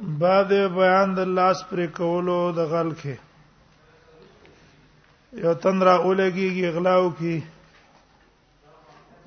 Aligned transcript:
بعد 0.00 0.44
بیان 0.74 1.14
د 1.16 1.20
لاس 1.36 1.62
پر 1.68 1.78
کولو 1.96 2.38
د 2.56 2.66
غل 2.72 2.90
کې 3.00 3.14
یو 5.44 5.52
تن 5.62 5.80
را 5.86 5.94
اولګيږي 6.04 6.68
غلاو 6.74 7.08
کې 7.18 7.36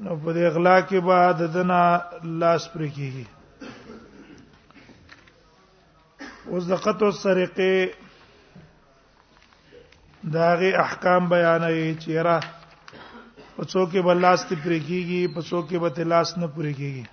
نو 0.04 0.16
په 0.24 0.30
دې 0.36 0.46
غلا 0.56 0.78
کې 0.90 1.00
بعد 1.10 1.38
دنا 1.56 1.84
لاس 2.42 2.64
پر 2.74 2.82
کېږي 2.96 3.26
اوس 6.52 6.64
د 6.72 6.74
قطو 6.84 7.12
سرقې 7.24 7.78
داغه 10.36 10.70
احکام 10.86 11.24
بیانوي 11.30 11.88
چې 12.04 12.12
را 12.28 12.40
په 13.56 13.64
څوک 13.72 13.90
به 14.06 14.14
لاس 14.24 14.42
ته 14.48 14.56
پرې 14.64 14.80
کېږي 14.88 15.22
په 15.36 15.40
څوک 15.50 15.68
به 15.82 16.04
لاس 16.14 16.30
نه 16.42 16.48
پرې 16.56 16.74
کېږي 16.80 17.04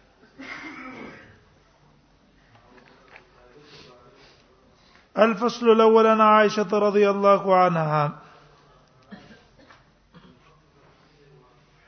الفصل 5.25 5.69
الاول 5.71 6.07
عن 6.07 6.21
عائشه 6.21 6.79
رضي 6.83 7.01
الله 7.13 7.57
عنها 7.57 8.13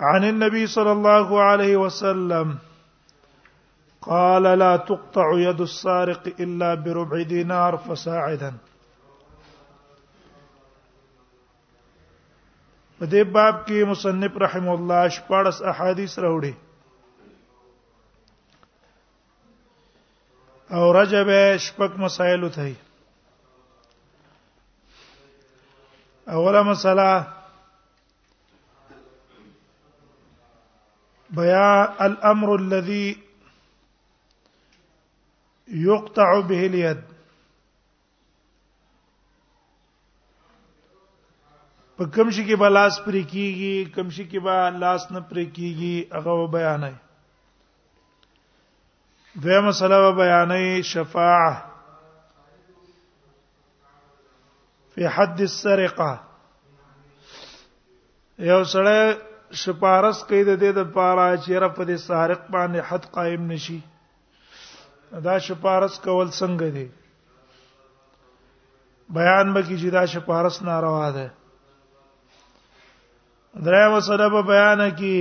عن 0.00 0.28
النبي 0.30 0.66
صلى 0.72 0.92
الله 0.98 1.36
عليه 1.42 1.76
وسلم 1.82 2.54
قال 4.08 4.42
لا 4.64 4.72
تقطع 4.88 5.32
يد 5.42 5.60
السارق 5.66 6.26
الا 6.40 6.72
بربع 6.74 7.22
دينار 7.34 7.76
فساعدا 7.86 8.50
په 13.00 13.06
دې 13.06 13.28
باب 13.38 13.60
کې 13.66 13.86
مصنف 13.94 14.34
رحم 14.46 14.68
الله 14.76 15.02
شپږ 15.18 15.62
احادیث 15.76 16.18
راوړي 16.24 16.54
او 20.76 20.84
رجب 21.02 21.28
شپږ 21.68 21.90
مسائل 22.06 22.42
وثي 22.44 22.74
اوله 26.28 26.62
مسله 26.62 27.24
بیا 31.38 31.70
الامر 32.06 32.48
الذي 32.54 33.14
يقطع 35.84 36.28
به 36.50 36.66
اليد 36.70 36.98
په 41.96 42.06
کوم 42.06 42.30
شي 42.30 42.44
کې 42.44 42.54
به 42.54 42.68
لاس 42.68 43.00
پرې 43.04 43.22
کیږي 43.22 43.84
کوم 43.94 44.10
شي 44.10 44.24
کې 44.30 44.38
به 44.44 44.78
لاس 44.80 45.02
نه 45.12 45.20
پرې 45.20 45.44
کیږي 45.56 46.08
هغه 46.20 46.46
بیانای 46.46 46.94
دویمه 49.42 49.60
مسله 49.68 49.96
به 50.04 50.12
بیانای 50.22 50.82
شفاعه 50.92 51.69
په 55.00 55.08
حد 55.16 55.38
السرقه 55.40 56.10
یو 58.50 58.58
سره 58.72 58.94
شپارس 59.62 60.18
کوي 60.32 60.40
د 60.48 60.52
دې 60.62 60.70
د 60.78 60.88
پاره 60.96 61.28
چې 61.42 61.50
رب 61.64 61.76
دې 61.88 61.96
سارق 62.08 62.42
باندې 62.54 62.80
حد 62.88 63.04
قائم 63.16 63.42
نشي 63.52 63.76
دا 65.28 65.36
شپارس 65.46 65.94
کول 66.08 66.28
څنګه 66.40 66.66
دی 66.76 66.86
بیان 69.18 69.46
به 69.54 69.60
کې 69.66 69.76
چې 69.82 69.88
دا 69.98 70.04
شپارس 70.16 70.56
ناروا 70.70 71.08
ده 71.18 71.26
دریم 73.68 73.94
سره 74.10 74.26
به 74.36 74.42
بیان 74.54 74.80
کې 74.98 75.18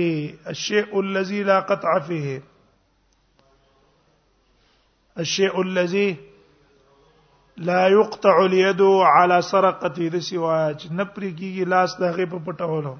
الشیء 0.56 0.88
الذي 1.04 1.40
لا 1.52 1.58
قطع 1.72 1.96
فيه 2.10 2.36
الشیء 5.24 5.54
الذي 5.68 6.08
لا 7.68 7.80
يقطع 7.92 8.38
اليد 8.44 8.80
على 8.90 9.40
سرقته 9.46 10.08
د 10.12 10.16
سوا 10.28 10.52
چې 10.80 10.86
نپري 10.98 11.30
کیږي 11.40 11.64
لاس 11.72 11.90
دغه 12.02 12.26
په 12.34 12.38
پټولو 12.46 12.92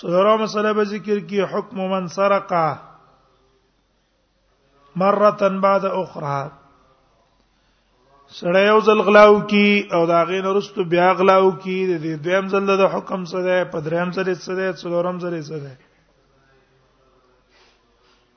سوره 0.00 0.32
مسله 0.42 0.72
به 0.78 0.84
ذکر 0.92 1.18
کی 1.32 1.40
حکم 1.52 1.80
من 1.92 2.08
سرقا 2.16 2.66
مره 5.02 5.30
بعد 5.66 5.84
اخرى 5.90 6.40
سړی 8.40 8.62
یو 8.70 8.80
ځل 8.88 9.00
غلاو 9.10 9.38
کی 9.54 9.68
او 9.98 10.04
دا 10.12 10.22
غین 10.32 10.44
رستو 10.58 10.84
بیا 10.96 11.10
غلاو 11.22 11.50
کی 11.62 11.76
د 11.92 12.02
دې 12.02 12.14
دویم 12.26 12.48
ځل 12.56 12.74
د 12.82 12.92
حکم 12.96 13.24
سره 13.36 13.60
په 13.76 13.84
دریم 13.86 14.10
ځل 14.16 14.28
سره 14.48 14.64
څلورم 14.82 15.16
ځل 15.28 15.34
سره 15.52 15.70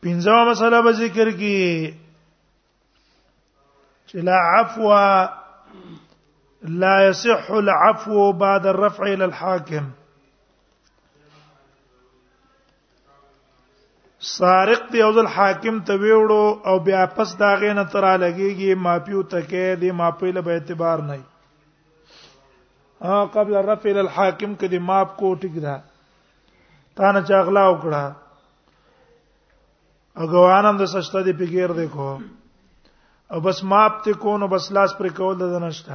پنځمه 0.02 0.44
مسله 0.54 0.82
به 0.88 0.92
ذکر 1.02 1.32
کی 1.44 1.58
چې 4.12 4.22
لا 4.28 4.38
عفو 4.54 4.88
لا 6.82 6.96
يصح 7.08 7.44
العفو 7.58 8.24
بعد 8.40 8.66
الرفع 8.72 9.04
الى 9.14 9.26
الحاكم 9.30 9.86
سارق 14.30 14.82
دی 14.94 15.00
او 15.06 15.12
ځل 15.18 15.30
حاکم 15.36 15.76
ته 15.90 15.94
ویوړو 16.02 16.46
او 16.72 16.74
بیا 16.88 17.04
پس 17.20 17.30
داغه 17.44 17.70
نه 17.80 17.84
ترا 17.94 18.10
لګيږي 18.24 18.72
مافیو 18.88 19.22
تکې 19.34 19.66
دی 19.84 19.90
مافی 20.02 20.30
له 20.38 20.44
اعتبار 20.56 20.98
نه 21.10 21.16
ا 21.22 21.24
قبل 23.38 23.54
الرفع 23.62 23.88
الى 23.92 24.02
الحاكم 24.04 24.52
کدي 24.64 24.78
ماپ 24.92 25.10
کو 25.22 25.30
ټیک 25.46 25.56
ده 25.64 25.74
تا 27.00 27.08
نه 27.16 27.22
چاغلا 27.32 27.64
وکړه 27.70 28.04
اګوانم 30.18 30.78
د 30.84 30.86
سشته 30.96 31.20
دی 31.30 31.34
پګیر 31.42 31.72
دی 31.82 31.88
کو 31.98 32.10
او 33.36 33.40
بس 33.44 33.60
ماپ 33.72 34.00
ته 34.06 34.12
کو 34.22 34.32
نو 34.38 34.48
بس 34.54 34.66
لاس 34.76 34.92
پر 34.98 35.06
کول 35.18 35.36
د 35.40 35.44
نشته 35.66 35.92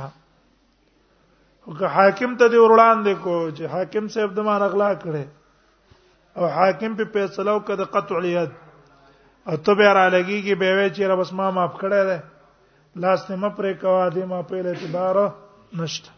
او 1.65 1.71
که 1.79 1.87
حاکم 1.95 2.31
ته 2.43 2.47
دی 2.53 2.59
وړاندې 2.67 3.15
کو 3.25 3.35
چې 3.57 3.65
حاکم 3.73 4.05
صاحب 4.15 4.31
د 4.37 4.39
مان 4.47 4.61
اغلا 4.67 4.91
کړي 5.03 5.25
او 6.37 6.45
حاکم 6.57 6.93
په 7.01 7.05
فیصله 7.17 7.51
او 7.55 7.61
کده 7.71 7.85
قطع 7.97 8.17
الید 8.21 8.51
او 9.53 9.57
ته 9.67 9.73
به 9.81 9.91
را 9.99 10.07
لګیږي 10.15 10.55
به 10.63 10.69
وی 10.79 10.89
چې 10.97 11.03
بس 11.23 11.31
ما 11.41 11.49
ماف 11.59 11.73
کړه 11.81 12.01
ده 12.11 12.19
لاس 13.07 13.21
ته 13.27 13.33
مپرې 13.43 13.73
کوا 13.83 14.07
دې 14.15 14.25
ما 14.31 14.39
په 14.53 14.63
اعتبار 14.73 15.17
نشته 15.83 16.11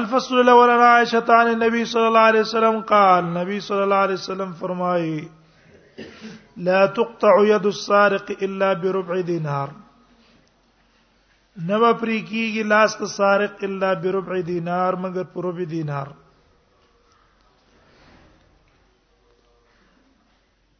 الفصل 0.00 0.34
الاول 0.42 0.68
عن 0.74 0.82
عائشه 0.88 1.28
عن 1.36 1.46
النبي 1.52 1.82
صلى 1.92 2.06
الله 2.10 2.24
عليه 2.32 2.42
وسلم 2.48 2.76
قال 2.94 3.20
النبي 3.24 3.56
صلى 3.68 3.82
الله 3.88 4.00
عليه 4.06 4.18
وسلم 4.22 4.50
فرمایي 4.64 5.18
لا 6.66 6.80
تقطع 6.96 7.30
يد 7.48 7.66
السارق 7.68 8.28
الا 8.46 8.66
بربع 8.82 9.20
دينار 9.28 9.70
نو 11.70 11.78
پری 12.02 12.18
کیږي 12.28 12.62
لاس 12.74 12.92
د 12.98 13.08
سارق 13.12 13.64
الا 13.68 13.92
بربع 14.04 14.38
دینار 14.50 14.98
مگر 15.06 15.24
پر 15.32 15.48
ربع 15.48 15.66
دینار 15.72 16.12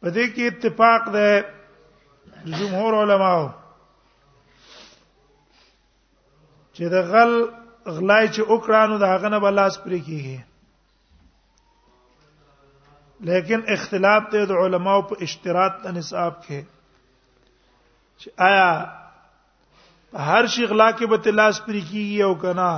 په 0.05 0.13
دې 0.15 0.25
کې 0.37 0.53
اتفاق 0.53 1.11
ده 1.17 2.55
جمهور 2.61 2.99
علماو 3.01 3.43
چې 6.75 6.83
د 6.95 7.13
غل 7.13 7.33
غلای 7.97 8.25
چې 8.33 8.41
اوکرانو 8.55 9.01
د 9.05 9.15
هغه 9.15 9.33
نه 9.35 9.39
بلاس 9.47 9.73
پری 9.85 9.99
کیږي 10.09 10.37
لیکن 13.29 13.61
اختلاف 13.73 14.23
ته 14.31 14.39
د 14.47 14.51
علماو 14.61 15.01
په 15.09 15.15
اشتراط 15.27 15.73
د 15.81 15.85
نصاب 15.97 16.33
کې 16.45 16.59
چې 18.23 18.27
آیا 18.47 18.67
هر 20.29 20.43
شي 20.55 20.63
غلا 20.71 20.87
کې 20.97 21.05
به 21.11 21.17
تلاس 21.27 21.55
پرې 21.67 21.81
کیږي 21.91 22.19
او 22.27 22.33
کنا 22.41 22.71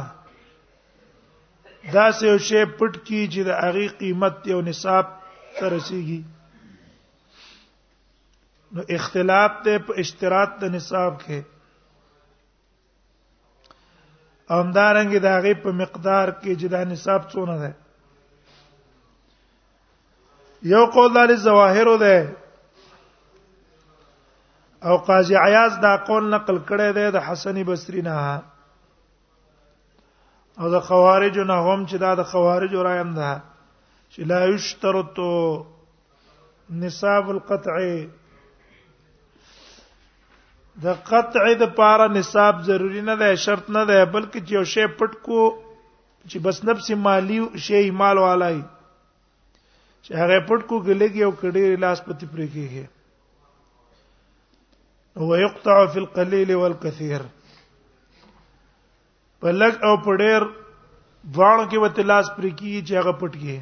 دا 1.95 2.05
سه 2.17 2.23
یو 2.29 2.37
شی 2.49 2.61
پټ 2.77 2.93
کی 3.07 3.21
چې 3.33 3.41
د 3.47 3.49
هغه 3.61 3.85
قیمت 4.01 4.35
یو 4.51 4.59
نصاب 4.67 5.05
تر 5.55 5.67
رسیږي 5.77 6.19
نو 8.77 8.81
اختلاف 8.97 9.51
ته 9.69 9.73
په 9.87 9.91
اشتراط 10.03 10.51
د 10.65 10.73
نصاب 10.75 11.13
کې 11.23 11.39
امدارنګ 14.59 15.09
د 15.25 15.27
هغه 15.37 15.51
په 15.65 15.69
مقدار 15.81 16.27
کې 16.41 16.51
چې 16.59 16.67
د 16.75 16.77
نصاب 16.93 17.21
څونه 17.33 17.55
ده 17.63 17.71
یو 20.63 20.85
قول 20.85 21.13
د 21.29 21.35
ظواهر 21.35 21.87
ده 21.97 22.35
او 24.87 24.97
قاضی 24.97 25.35
عیاض 25.35 25.73
دا 25.83 25.95
قول 26.07 26.23
نقل 26.35 26.57
کړی 26.69 26.91
دی 26.97 27.05
د 27.11 27.17
حسن 27.27 27.55
بصری 27.63 28.01
نه 28.01 28.15
او 30.59 30.69
د 30.73 30.79
خوارج 30.87 31.39
نه 31.39 31.55
هم 31.65 31.85
چې 31.85 31.95
دا 31.97 32.15
د 32.15 32.23
خوارج 32.23 32.73
رایم 32.75 33.13
ده 33.13 33.41
چې 34.13 34.19
لا 34.31 34.45
یشترط 34.53 35.15
نصاب 36.69 37.29
القطع 37.29 37.75
د 40.83 40.87
قطع 41.09 41.45
د 41.59 41.63
پاره 41.75 42.07
نصاب 42.07 42.55
ضروری 42.61 43.01
نه 43.01 43.15
ده 43.15 43.35
شرط 43.35 43.69
نه 43.69 43.83
ده 43.89 44.05
بلکې 44.05 44.39
چې 44.47 44.51
یو 44.53 44.63
شی 44.63 44.85
پټ 44.97 45.11
کو 45.21 45.41
چې 46.29 46.37
بس 46.41 46.63
نفس 46.65 46.91
مالی 46.91 47.39
شی 47.57 47.91
مال 47.91 48.17
والای 48.17 48.61
چې 50.07 50.11
هغه 50.21 50.37
پټ 50.47 50.59
کو 50.69 50.75
ګلګي 50.87 51.21
او 51.27 51.31
کډې 51.41 51.65
لاس 51.83 51.99
پتی 52.07 52.25
پرې 52.33 52.47
کیږي 52.53 52.83
هو 55.25 55.35
يقطع 55.45 55.77
في 55.93 55.97
القليل 56.03 56.49
والكثير 56.61 57.21
پلک 59.41 59.73
او 59.87 59.95
پډېر 60.05 60.41
دواړو 61.33 61.63
کې 61.69 61.77
وته 61.83 62.01
لاس 62.11 62.27
پرې 62.37 62.49
کیږي 62.59 62.81
چې 62.87 62.93
هغه 62.99 63.13
پټ 63.21 63.33
کیږي 63.41 63.61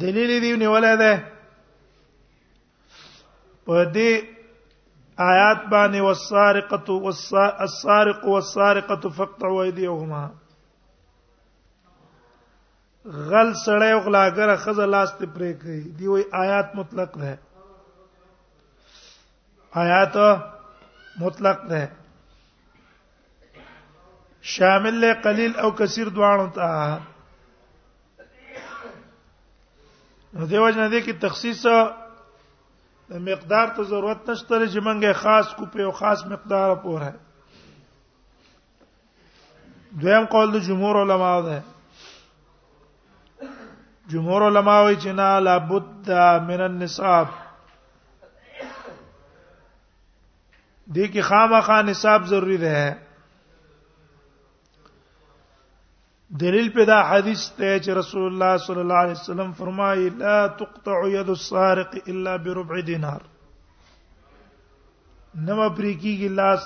دلیل 0.00 0.30
دی 0.44 0.52
نیولای 0.62 0.94
ده 1.02 1.12
په 3.64 3.76
دې 3.94 4.12
آیات 5.32 5.60
باندې 5.72 5.98
والسارقه 6.06 7.02
والسارق 7.04 8.18
والسارقه 8.32 8.96
فقطعوا 9.20 9.62
ايديهما 9.64 10.24
غل 13.14 13.52
سړی 13.64 13.90
او 13.92 13.98
غلاګر 14.04 14.56
خزه 14.62 14.86
لاس 14.92 15.10
ته 15.18 15.26
پرې 15.34 15.52
کوي 15.62 15.80
دی 15.98 16.06
وی 16.08 16.22
آیات 16.42 16.74
مطلق 16.74 17.10
ده 17.20 17.38
آیات 19.82 20.14
مطلق 21.20 21.58
ده 21.70 21.90
شامل 24.54 24.94
له 25.04 25.12
قلیل 25.26 25.52
او 25.62 25.70
کثیر 25.82 26.08
دواړو 26.08 26.48
ته 26.56 26.66
دیو 30.50 30.70
جن 30.70 30.90
دې 30.92 31.00
کې 31.04 31.12
تخصیص 31.20 31.62
د 33.10 33.14
مقدار 33.28 33.68
ته 33.76 33.82
ضرورت 33.92 34.28
نشته 34.30 34.66
چې 34.72 34.80
منګه 34.88 35.12
خاص 35.12 35.46
کو 35.60 35.66
په 35.76 35.90
خاص 36.02 36.26
مقدار 36.34 36.74
پورې 36.74 37.12
دویم 40.00 40.24
قول 40.36 40.52
د 40.52 40.56
جمهور 40.68 40.96
علماو 41.02 41.42
ده 41.48 41.62
جمهور 44.12 44.42
علما 44.48 44.74
وایي 44.84 44.96
چې 45.02 45.10
نه 45.20 45.28
لابد 45.44 46.10
من 46.48 46.60
النصاب 46.66 47.28
دې 50.96 51.06
کې 51.12 51.22
خامخا 51.28 51.78
نصاب 51.88 52.20
ضروری 52.32 52.58
ده 52.64 52.82
دلیل 56.42 56.68
په 56.76 56.84
دا 56.90 56.98
حدیث 57.10 57.42
ته 57.58 57.68
چې 57.84 57.90
رسول 58.00 58.24
الله 58.30 58.50
صلی 58.66 58.80
الله 58.84 58.98
علیه 59.06 59.20
وسلم 59.22 59.50
فرمایي 59.60 60.04
لا 60.20 60.36
تقطع 60.60 60.98
يد 61.16 61.28
السارق 61.34 61.90
الا 62.08 62.34
بربع 62.44 62.80
دینار 62.90 63.22
نو 65.46 65.68
پرې 65.76 65.92
کیږي 66.02 66.28
لاس 66.42 66.60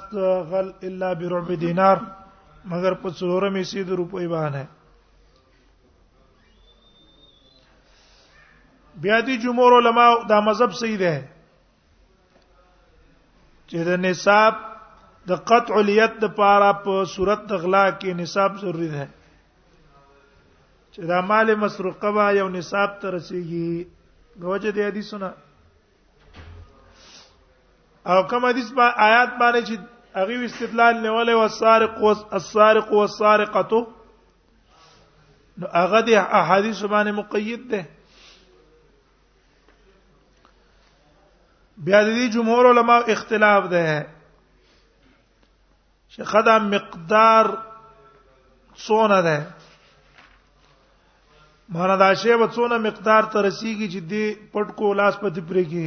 غل 0.52 0.68
الا 0.90 1.12
بربع 1.22 1.54
دینار 1.64 1.98
مگر 2.74 2.94
په 3.06 3.18
څلورمې 3.18 3.62
سید 3.72 3.88
روپۍ 4.02 4.28
باندې 4.34 4.68
بیا 9.02 9.18
دي 9.26 9.34
جمهور 9.42 9.72
علما 9.76 10.06
دا 10.30 10.38
مذهب 10.48 10.72
صحیح 10.80 10.96
ده 11.02 11.12
چې 13.70 13.86
د 13.90 14.00
نصاب 14.06 14.54
د 15.30 15.38
قطع 15.50 15.74
الیت 15.80 16.16
د 16.24 16.32
پاره 16.40 16.70
په 16.88 17.04
صورت 17.12 17.46
د 17.52 17.62
غلا 17.62 17.84
کې 17.90 18.18
نصاب 18.20 18.58
ضروری 18.62 18.88
ده 18.96 19.06
چې 20.92 21.08
دا 21.12 21.20
مال 21.30 21.52
مسروقه 21.62 22.10
با 22.18 22.26
یو 22.38 22.48
نصاب 22.56 22.90
ته 23.04 23.12
رسیږي 23.14 24.42
غوجه 24.46 24.70
د 24.78 24.80
حدیثونه 24.86 25.30
او 28.10 28.18
کوم 28.32 28.42
حدیث 28.48 28.68
با 28.80 28.86
آیات 29.08 29.30
باندې 29.40 29.62
چې 29.70 29.74
هغه 30.20 30.34
استدلال 30.50 30.94
نیولې 30.98 31.34
و 31.40 31.42
السارق 31.48 31.94
و 32.04 32.06
السارق 32.40 32.88
و 32.98 33.00
السارقه 33.06 33.62
نو 33.80 35.66
هغه 35.82 36.06
د 36.10 36.12
احادیث 36.42 36.78
باندې 36.82 37.10
مقید 37.22 37.62
ده 37.72 37.82
بیا 41.84 42.00
د 42.04 42.08
دې 42.16 42.26
جمهور 42.34 42.64
علما 42.70 42.96
اختلاف 43.14 43.62
ده 43.74 43.86
چې 46.14 46.20
خدا 46.32 46.54
مقدار 46.72 47.46
څونه 48.86 49.18
ده 49.28 49.38
مانا 51.74 51.96
دا 52.02 52.10
شی 52.22 52.32
په 52.40 52.46
څونه 52.56 52.74
مقدار 52.88 53.22
ته 53.32 53.38
رسیږي 53.48 53.86
چې 53.92 54.00
دې 54.12 54.26
پټ 54.52 54.66
کو 54.78 54.86
لاس 55.00 55.14
پتی 55.24 55.42
پرېږي 55.50 55.86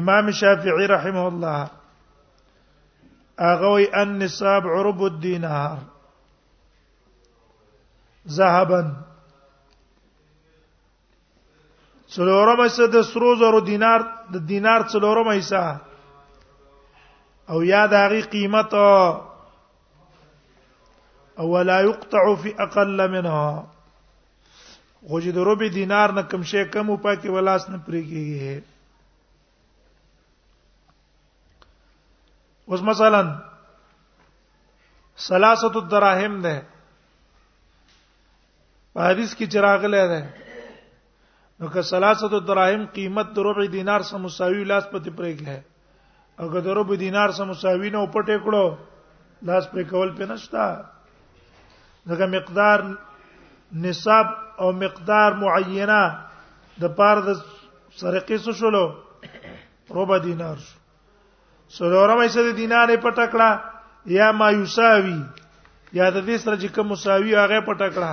امام 0.00 0.24
شافعي 0.40 0.86
رحمه 0.96 1.24
الله 1.30 1.60
اغوي 3.52 3.84
ان 4.02 4.08
نصاب 4.18 4.62
عرب 4.76 5.00
الدينار 5.04 5.76
ذهبا 8.36 8.80
څلورم 12.14 12.60
حصہ 12.64 12.86
د 12.94 13.02
سرو 13.12 13.30
زرو 13.40 13.60
دینار 13.70 14.00
د 14.32 14.42
دینار 14.50 14.80
څلورم 14.92 15.28
حصہ 15.36 15.62
او 17.50 17.58
یا 17.72 17.80
د 17.92 18.04
هغه 18.04 18.20
قیمت 18.34 18.70
او 21.40 21.44
ولا 21.54 21.78
يقطع 21.88 22.22
في 22.42 22.50
اقل 22.66 22.92
منها 23.14 23.46
خو 25.08 25.16
چې 25.22 25.30
د 25.36 25.48
روبي 25.48 25.68
دینار 25.78 26.08
نه 26.18 26.22
کم 26.34 26.42
شي 26.52 26.62
کم 26.76 26.86
او 26.92 26.96
پاتې 27.08 27.26
ولاس 27.36 27.62
نه 27.70 27.78
پرېږي 27.88 28.62
اوس 32.68 32.80
مثلا 32.90 33.20
ثلاثه 35.26 35.74
الدراهم 35.82 36.40
ده 36.46 36.56
په 38.94 39.00
حدیث 39.10 39.30
کې 39.36 39.46
چراغ 39.56 39.82
لري 39.94 40.22
نو 41.60 41.68
که 41.70 41.82
ثلاثه 41.82 42.40
دراهم 42.40 42.84
قیمت 42.86 43.38
ربع 43.38 43.66
دینار 43.66 44.02
سره 44.02 44.18
مساوي 44.18 44.64
لاس 44.64 44.86
پته 44.92 45.10
پرې 45.16 45.32
کې 45.38 45.46
ہے 45.46 45.60
او 46.40 46.48
که 46.52 46.74
ربع 46.78 46.94
دینار 46.96 47.30
سره 47.30 47.44
مساوي 47.46 47.90
نه 47.90 48.06
پټې 48.14 48.36
کړو 48.44 48.64
لاس 49.46 49.64
پرې 49.72 49.84
کول 49.90 50.10
په 50.18 50.24
نشتا 50.30 50.64
ځکه 52.08 52.26
مقدار 52.36 52.78
نصاب 53.72 54.26
او 54.60 54.72
مقدار 54.72 55.32
معینه 55.42 56.00
د 56.80 56.84
پاره 56.98 57.20
د 57.28 57.40
سرقې 58.00 58.38
څه 58.44 58.52
شولو 58.58 58.84
ربع 59.96 60.18
دینار 60.18 60.56
شو 60.58 60.78
سلورم 61.78 62.18
ایسه 62.20 62.42
د 62.42 62.54
دینار 62.56 62.96
په 62.96 63.10
ټکړه 63.18 63.50
یا 64.18 64.32
ما 64.38 64.50
یساوی 64.50 65.20
یا 65.98 66.10
د 66.10 66.16
دې 66.26 66.36
سره 66.44 66.56
چې 66.62 66.68
کوم 66.74 66.86
مساوی 66.92 67.32
هغه 67.42 67.60
په 67.66 67.72
ټکړه 67.80 68.10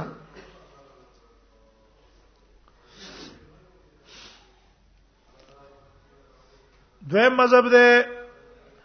دویم 7.10 7.34
مذهب 7.36 7.66
دی 7.76 7.88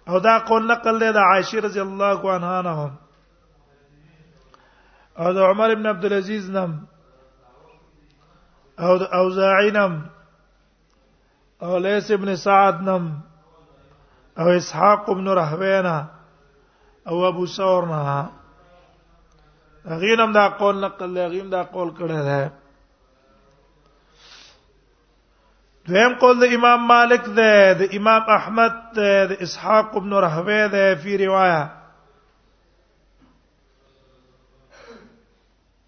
او 0.08 0.18
دا 0.20 0.38
قول 0.49 0.62
نقل 0.73 0.99
دی 1.00 1.12
د 1.12 1.16
عائشه 1.16 1.58
رضی 1.66 1.80
الله 1.80 2.20
عنها 2.35 2.58
نه 2.66 2.75
او 5.20 5.32
د 5.32 5.38
عمر 5.49 5.68
ابن 5.73 5.87
عبد 5.87 6.04
العزيز 6.04 6.50
نم 6.56 6.73
او 8.85 8.92
د 9.02 9.04
اوزاعي 9.20 9.70
نم 9.70 9.92
او 11.64 11.78
لیس 11.87 12.11
ابن 12.14 12.30
سعد 12.44 12.76
نم 12.88 13.04
او 14.40 14.46
اسحاق 14.56 15.11
ابن 15.11 15.28
رهوینا 15.40 15.96
او 17.08 17.16
ابو 17.28 17.46
ثور 17.46 17.82
نه 17.92 18.02
غینم 20.00 20.30
دا 20.32 20.49
قول 20.49 20.75
نقل 20.85 21.14
دی 21.14 21.26
غیم 21.32 21.49
دا 21.54 21.62
قول 21.75 21.88
کړه 21.99 22.20
ده 22.28 22.42
دویم 25.88 26.14
قول 26.21 26.38
د 26.40 26.45
امام 26.57 26.81
مالک 26.87 27.25
ده 27.38 27.73
د 27.81 27.93
امام 27.99 28.23
احمد 28.37 28.76
ده 28.97 29.26
د 29.33 29.43
اسحاق 29.45 29.93
ابن 29.99 30.12
راهوی 30.25 30.62
ده 30.75 30.85
فی 31.02 31.16
روایه 31.25 31.64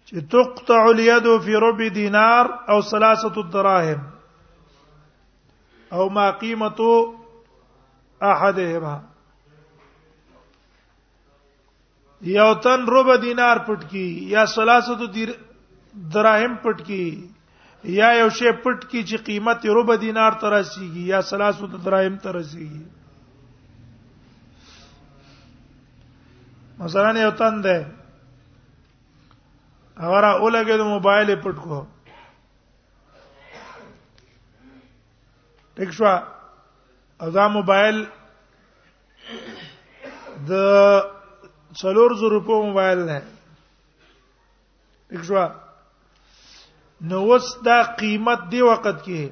چې 0.07 0.13
تقطع 0.33 0.77
اليد 0.91 1.25
فی 1.47 1.55
ربع 1.65 1.87
دینار 1.97 2.45
او 2.75 2.77
ثلاثه 2.91 3.43
دراهم 3.55 3.99
او 5.93 6.09
ما 6.17 6.27
قیمته 6.31 6.91
احدهما 8.35 8.95
یو 12.37 12.47
تن 12.67 12.81
ربع 12.97 13.15
دینار 13.25 13.57
پټ 13.67 13.81
کی 13.91 14.05
یا 14.37 14.45
ثلاثه 14.55 15.11
دراهم 16.13 16.53
پټ 16.63 16.77
کی 16.91 17.03
یا 17.83 18.07
یو 18.19 18.29
شی 18.29 18.51
پټ 18.63 18.85
کی 18.89 19.03
چې 19.03 19.17
قیمت 19.25 19.65
ربع 19.65 19.95
دینار 20.01 20.31
تر 20.41 20.51
رسیږي 20.51 21.01
یا 21.07 21.21
سلاسو 21.29 21.67
دراهم 21.67 22.15
تر 22.23 22.35
رسیږي 22.35 22.83
مثلا 26.79 27.11
یو 27.21 27.31
تند 27.37 27.63
ده 27.63 27.85
اورا 29.99 30.31
اولګه 30.31 30.77
د 30.77 30.81
موبایل 30.89 31.35
پټ 31.43 31.55
کو 31.63 31.85
دښوا 35.77 36.23
ادا 37.27 37.47
موبایل 37.47 38.05
د 40.47 40.51
څلور 41.81 42.09
زره 42.17 42.39
په 42.47 42.51
موبایل 42.67 42.99
نه 43.05 43.19
دښوا 45.15 45.47
نو 47.07 47.21
وس 47.27 47.55
دا 47.65 47.81
قیمت 47.99 48.39
دی 48.51 48.61
وخت 48.61 48.97
کې 49.03 49.29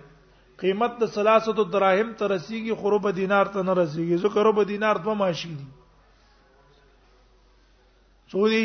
قیمت 0.62 0.92
د 1.00 1.06
ثلاثه 1.16 1.64
دراهم 1.72 2.14
تر 2.20 2.28
رسیدي 2.32 2.76
خروب 2.84 3.08
دینار 3.16 3.46
ته 3.56 3.62
نه 3.64 3.74
رسیدي 3.80 4.18
ځکه 4.18 4.44
روب 4.48 4.62
دینار 4.68 4.96
دوه 5.08 5.14
ماشي 5.22 5.50
دي 5.56 5.68
څو 8.32 8.48
دي 8.54 8.64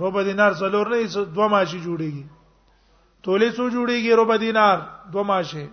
روب 0.00 0.20
دینار 0.28 0.52
څلور 0.62 0.86
نه 0.94 1.24
دوه 1.24 1.48
ماشي 1.48 1.80
جوړيږي 1.80 2.26
تولې 3.22 3.50
څو 3.56 3.68
جوړيږي 3.68 4.12
روب 4.20 4.34
دینار 4.40 4.78
دوه 5.12 5.22
ماشي 5.22 5.66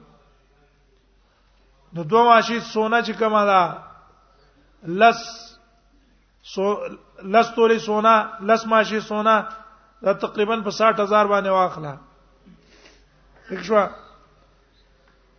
نو 1.94 2.04
دوه 2.04 2.24
ماشي 2.30 2.60
سونا 2.60 3.02
چې 3.02 3.12
کومه 3.20 3.46
ده 3.46 3.62
لس 5.02 5.20
سو 6.54 6.76
لس 7.24 7.48
تولې 7.56 7.78
سونا 7.80 8.16
لس 8.52 8.66
ماشي 8.66 9.00
سونا 9.00 9.36
دا 10.04 10.12
تقریبا 10.26 10.56
په 10.66 10.72
60000 10.78 11.28
باندې 11.30 11.50
واخله 11.50 11.96
ښه 13.48 13.64
شو 13.70 13.78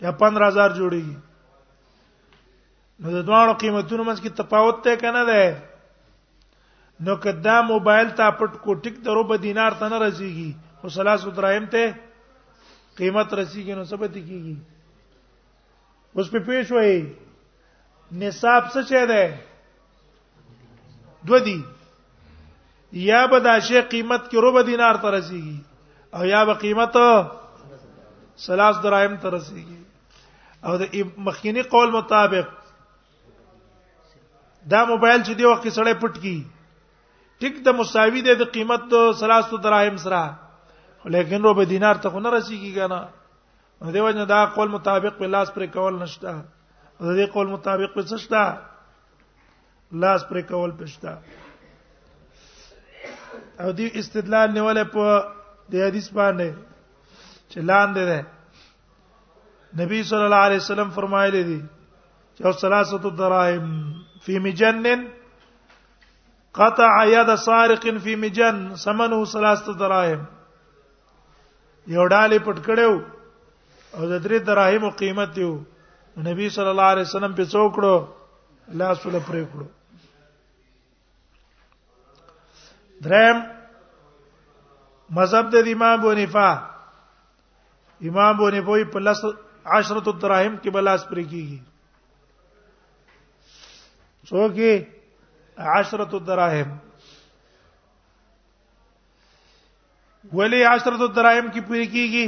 یا 0.00 0.12
15000 0.24 0.76
جوړیږي 0.78 1.16
نو 3.00 3.10
د 3.16 3.26
دوه 3.28 3.52
قیمتونو 3.52 4.04
منځ 4.04 4.18
کې 4.20 4.30
تفاوت 4.42 4.82
ته 4.84 4.96
کنه 5.04 5.24
ده 5.24 5.62
نو 7.06 7.16
کدا 7.24 7.60
موبایل 7.72 8.08
تا 8.20 8.30
پټ 8.42 8.60
کو 8.66 8.74
ټیک 8.84 9.04
درو 9.04 9.24
په 9.32 9.36
دینار 9.48 9.72
تنه 9.80 9.98
راځيږي 9.98 10.52
خو 10.80 10.88
300 11.00 11.34
درهم 11.36 11.66
ته 11.74 11.88
قیمت 12.98 13.32
رسیږي 13.40 13.74
نو 13.78 13.84
ثبت 13.90 14.14
کیږي 14.14 14.54
اوس 16.16 16.26
په 16.32 16.38
پیښ 16.46 16.64
وای 16.76 16.94
نصاب 18.22 18.62
څه 18.74 18.80
چي 18.90 19.02
ده 19.10 19.22
دو 21.30 21.38
دي 21.46 21.56
یا 23.08 23.20
به 23.30 23.38
دا 23.46 23.54
شی 23.66 23.80
قیمت 23.92 24.22
کې 24.30 24.38
ربع 24.46 24.62
دینار 24.70 24.94
تر 25.04 25.10
رسیږي 25.18 25.58
او 26.16 26.22
یا 26.32 26.40
به 26.48 26.54
قیمت 26.64 26.94
سلاس 28.46 28.74
دراهم 28.82 29.14
تر 29.22 29.30
رسیږي 29.36 29.80
او 30.66 30.72
د 30.82 31.14
مخکینی 31.28 31.62
قول 31.74 31.88
مطابق 31.98 32.46
دا 34.72 34.80
موبایل 34.90 35.20
چې 35.26 35.32
دی 35.38 35.44
وخت 35.48 35.68
سره 35.78 36.00
پټ 36.02 36.14
کی 36.26 36.36
ټیک 37.40 37.54
د 37.66 37.80
مساوي 37.82 38.20
د 38.32 38.46
قیمت 38.58 38.94
سلاس 39.22 39.44
دراهم 39.62 39.96
سره 40.08 40.22
لیکن 41.04 41.42
رو 41.42 41.54
به 41.54 41.64
دینار 41.64 41.94
ته 42.02 42.10
خو 42.10 42.20
نه 42.20 42.30
رسیږي 42.30 42.74
کنه 42.74 43.00
نو 43.82 43.92
دیو 43.92 44.10
جن 44.10 44.24
دا 44.24 44.46
قول 44.46 44.68
مطابق 44.68 45.18
په 45.18 45.26
لاس 45.26 45.52
پر 45.54 45.66
کول 45.66 45.98
نشتا 46.02 46.32
د 47.00 47.14
دې 47.16 47.26
قول 47.32 47.46
مطابق 47.46 47.94
په 47.94 48.02
سشتا 48.02 48.42
لاس 49.92 50.28
پر 50.28 50.40
کول 50.40 50.70
پښتا 50.78 51.12
او 53.60 53.72
دی 53.72 53.90
استدلال 53.94 54.52
نیول 54.54 54.84
په 54.84 55.30
د 55.72 55.86
حدیث 55.86 56.10
باندې 56.10 56.50
چې 57.50 57.58
لاندې 57.58 58.02
ده 58.10 58.20
نبی 59.78 60.02
صلی 60.02 60.24
الله 60.26 60.42
علیه 60.48 60.58
وسلم 60.62 60.90
فرمایلی 60.90 61.42
دي 61.44 61.60
چې 62.36 62.46
او 62.46 62.52
ثلاثه 62.52 63.10
دراهم 63.10 63.94
فی 64.24 64.38
مجنن 64.38 65.06
قطع 66.54 67.04
يد 67.04 67.34
سارق 67.36 67.86
في 68.04 68.16
مجن 68.26 68.74
ثمنه 68.86 69.24
ثلاثه 69.24 69.74
دراهم 69.74 70.24
یو 71.94 72.04
ډالې 72.12 72.38
پټ 72.46 72.58
کړو 72.66 72.90
او 73.96 74.02
د 74.10 74.18
درې 74.24 74.38
دراهم 74.48 74.84
قیمت 75.02 75.32
یو 75.42 75.52
نبی 76.26 76.48
صلی 76.56 76.70
الله 76.74 76.88
علیه 76.94 77.06
وسلم 77.08 77.32
په 77.38 77.44
څوکړو 77.52 77.94
لاس 78.80 78.98
ول 79.06 79.16
پرې 79.26 79.42
کړو 79.50 79.66
درم 83.04 83.36
مذهب 85.18 85.44
د 85.54 85.70
امام 85.72 86.00
بونیفا 86.04 86.48
امام 88.10 88.36
بونیفا 88.40 88.76
په 88.96 89.04
لاس 89.06 89.20
عشرۃ 89.76 90.06
الدراهم 90.12 90.56
کې 90.62 90.70
بلاس 90.76 91.00
پرې 91.10 91.24
کیږي 91.30 91.58
څوک 94.28 94.52
یې 94.64 94.74
عشرۃ 95.78 96.14
الدراهم 96.20 96.76
ولې 100.34 100.64
عشرۃ 100.74 101.00
الدراهم 101.02 101.46
کی 101.52 101.60
پوری 101.70 101.86
کیږي 101.86 102.24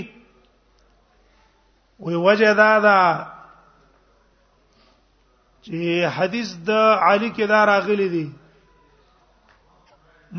وی 2.07 2.15
وجه 2.27 2.51
دا 2.61 2.73
دا 2.87 2.99
چې 5.65 6.07
حدیث 6.19 6.49
د 6.69 6.71
علی 7.09 7.31
کې 7.37 7.45
دا 7.49 7.61
راغلی 7.71 8.09
دی 8.17 8.27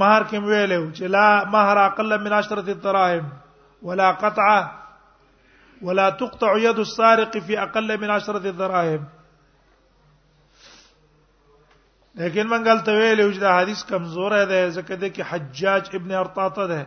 مہر 0.04 0.22
کوم 0.30 0.44
ویلو 0.46 0.84
چې 0.90 1.06
لا 1.16 1.28
مہر 1.56 1.78
اقل 1.86 2.10
من 2.28 2.34
عشرۃ 2.38 2.68
الدراهم 2.70 3.26
ولا 3.90 4.08
قطعه 4.24 4.62
ولا 5.90 6.08
تقطع 6.22 6.52
يد 6.64 6.80
السارق 6.86 7.34
في 7.50 7.60
اقل 7.66 7.90
من 8.06 8.10
عشرة 8.16 8.44
الدراهم 8.44 9.04
لیکن 12.22 12.50
من 12.56 12.66
قال 12.70 12.82
ویلو 12.96 13.30
چې 13.32 13.40
دا 13.46 13.52
حدیث 13.60 13.86
کمزور 13.92 14.32
دی 14.54 14.64
ځکه 14.80 15.00
د 15.04 15.22
حجاج 15.34 15.94
ابن 16.02 16.12
ارطاطه 16.24 16.68
ده 16.74 16.82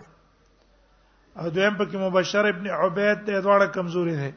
او 1.41 1.49
دویم 1.51 1.75
پکې 1.77 1.97
مبشر 1.99 2.45
ابن 2.47 2.67
عبید 2.71 3.25
ته 3.27 3.41
دواړه 3.41 3.67
کمزوري 3.75 4.15
دي 4.17 4.31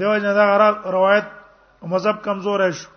دیو 0.00 0.16
جنا 0.18 0.32
دا 0.34 0.56
روایت 0.90 1.28
مذهب 1.92 2.22
کمزور 2.24 2.60
شو 2.80 2.88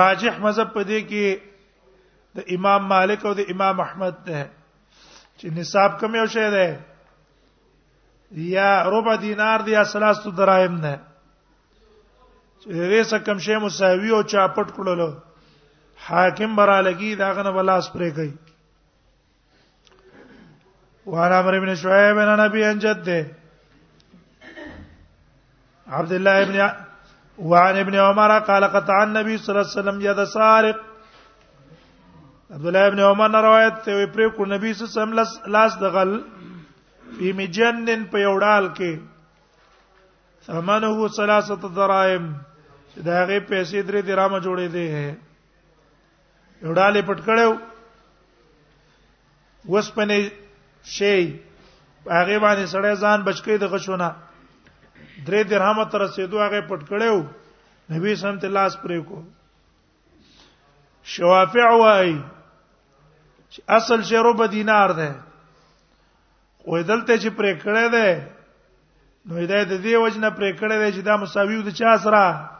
راجح 0.00 0.38
مذهب 0.42 0.68
په 0.74 0.82
دې 0.84 1.00
کې 1.10 2.40
د 2.40 2.50
امام 2.56 2.86
مالک 2.92 3.26
او 3.26 3.32
د 3.40 3.52
امام 3.54 3.80
احمد 3.84 4.14
ده 4.26 4.44
چې 5.38 5.46
نصاب 5.58 5.98
کم 6.00 6.14
یو 6.14 6.24
شی 6.34 6.44
ده 6.54 6.80
یا 8.54 8.70
ربع 8.90 9.14
دینار 9.24 9.60
دی 9.66 9.70
یا 9.76 9.84
ثلاثه 9.92 10.30
دراهم 10.38 10.80
ده 10.86 10.94
چې 12.60 12.68
دې 12.90 13.02
څه 13.10 13.16
کم 13.26 13.38
شی 13.48 13.56
مساوي 13.66 14.10
او 14.16 14.22
چا 14.34 14.46
پټ 14.56 14.68
کړلو 14.76 15.10
حاکم 16.06 16.56
برا 16.56 16.78
لګي 16.82 17.14
دا 17.22 17.32
غنه 17.40 17.50
ولاس 17.58 17.92
پرې 17.92 18.10
کوي 18.18 18.43
وانا 21.12 21.36
امر 21.38 21.54
ابن 21.56 21.70
شعيب 21.74 22.18
عن 22.18 22.38
نبي 22.40 22.64
عن 22.64 22.78
جده 22.84 23.20
عبد 25.96 26.12
الله 26.18 26.36
ابن 26.42 26.56
وعن 27.50 27.74
ابن 27.78 27.94
عمر 27.94 28.30
قال 28.48 28.62
قطع 28.76 28.96
النبي 29.02 29.34
صلى 29.38 29.48
الله 29.52 29.60
عليه 29.70 29.78
وسلم 29.80 29.98
يد 30.06 30.20
سارق 30.34 30.76
عبد 32.54 32.66
الله 32.66 32.84
ابن 32.86 33.00
عمر 33.08 33.28
نه 33.32 33.40
روایت 33.46 33.74
ته 33.84 33.92
وی 33.96 34.06
پر 34.14 34.20
کو 34.36 34.42
نبی 34.52 34.68
صلی 34.72 34.82
الله 34.84 34.94
علیه 35.02 35.10
وسلم 35.12 35.32
لاس 35.56 35.72
دغل 35.80 36.10
په 37.18 37.28
میجنن 37.40 38.00
په 38.12 38.18
یوډال 38.22 38.66
کې 38.78 38.92
ثمنه 40.46 40.96
ثلاثه 41.18 41.62
دراهم 41.80 42.24
دا 42.96 43.22
هغه 43.22 43.38
پیسې 43.38 43.82
درې 43.82 44.00
درامه 44.08 44.38
جوړې 44.40 44.68
دي 44.72 44.86
یوډالې 46.62 47.00
پټ 47.08 47.18
کړو 47.28 47.50
وس 49.74 49.88
پنه 49.98 50.16
شی 50.84 51.40
هغه 52.06 52.38
باندې 52.38 52.64
سړی 52.68 52.92
ځان 53.00 53.22
بچکی 53.24 53.56
د 53.58 53.64
غشونه 53.72 54.08
درې 55.26 55.40
درهم 55.50 55.84
تر 55.90 55.98
رسیدو 56.04 56.38
هغه 56.44 56.60
پټ 56.68 56.80
کړو 56.88 57.14
نبی 57.92 58.14
صلی 58.14 58.28
الله 58.46 58.60
علیه 58.60 58.72
وسلم 58.72 58.84
پرې 58.86 59.00
کو 59.08 59.18
شوافع 61.12 61.68
وای 61.82 62.10
اصل 63.68 64.02
شی 64.02 64.16
ربع 64.16 64.46
دینار 64.46 64.90
ده 65.00 65.10
خو 66.64 66.82
دلته 66.82 67.18
چې 67.18 67.28
پرې 67.38 67.52
کړه 67.64 67.84
ده 67.94 68.30
نو 69.28 69.34
دا 69.48 69.64
د 69.64 69.72
دې 69.72 69.94
وجنه 70.04 70.30
پرې 70.30 70.50
کړه 70.60 70.76
ده 70.82 70.88
چې 70.94 71.00
دا 71.02 71.16
مساویو 71.16 71.62
د 71.62 71.68
چا 71.80 71.96
سره 71.96 72.50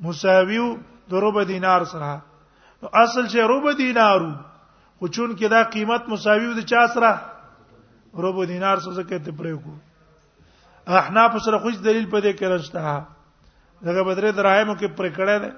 مساویو 0.00 0.68
د 1.10 1.12
ربع 1.24 1.42
دینار 1.52 1.84
سره 1.84 2.22
اصل 3.04 3.28
شی 3.32 3.40
ربع 3.52 3.72
دینارو 3.82 4.32
خو 5.00 5.08
چون 5.16 5.30
کې 5.36 5.46
دا 5.48 5.60
قیمت 5.74 6.02
مساوي 6.08 6.48
د 6.56 6.62
چا 6.70 6.80
سره 6.94 7.10
ربو 8.24 8.42
دینار 8.48 8.80
څه 8.86 8.90
زکه 8.96 9.18
ته 9.28 9.32
پرې 9.36 9.54
کو 9.64 9.72
احناف 10.98 11.32
سره 11.44 11.56
خوش 11.62 11.74
دلیل 11.86 12.06
پدې 12.14 12.32
کې 12.40 12.46
راځته 12.52 12.80
دغه 13.88 14.00
بدرې 14.08 14.30
دراهمو 14.40 14.74
کې 14.82 14.88
پرې 14.98 15.10
کړه 15.20 15.36
ده 15.44 15.50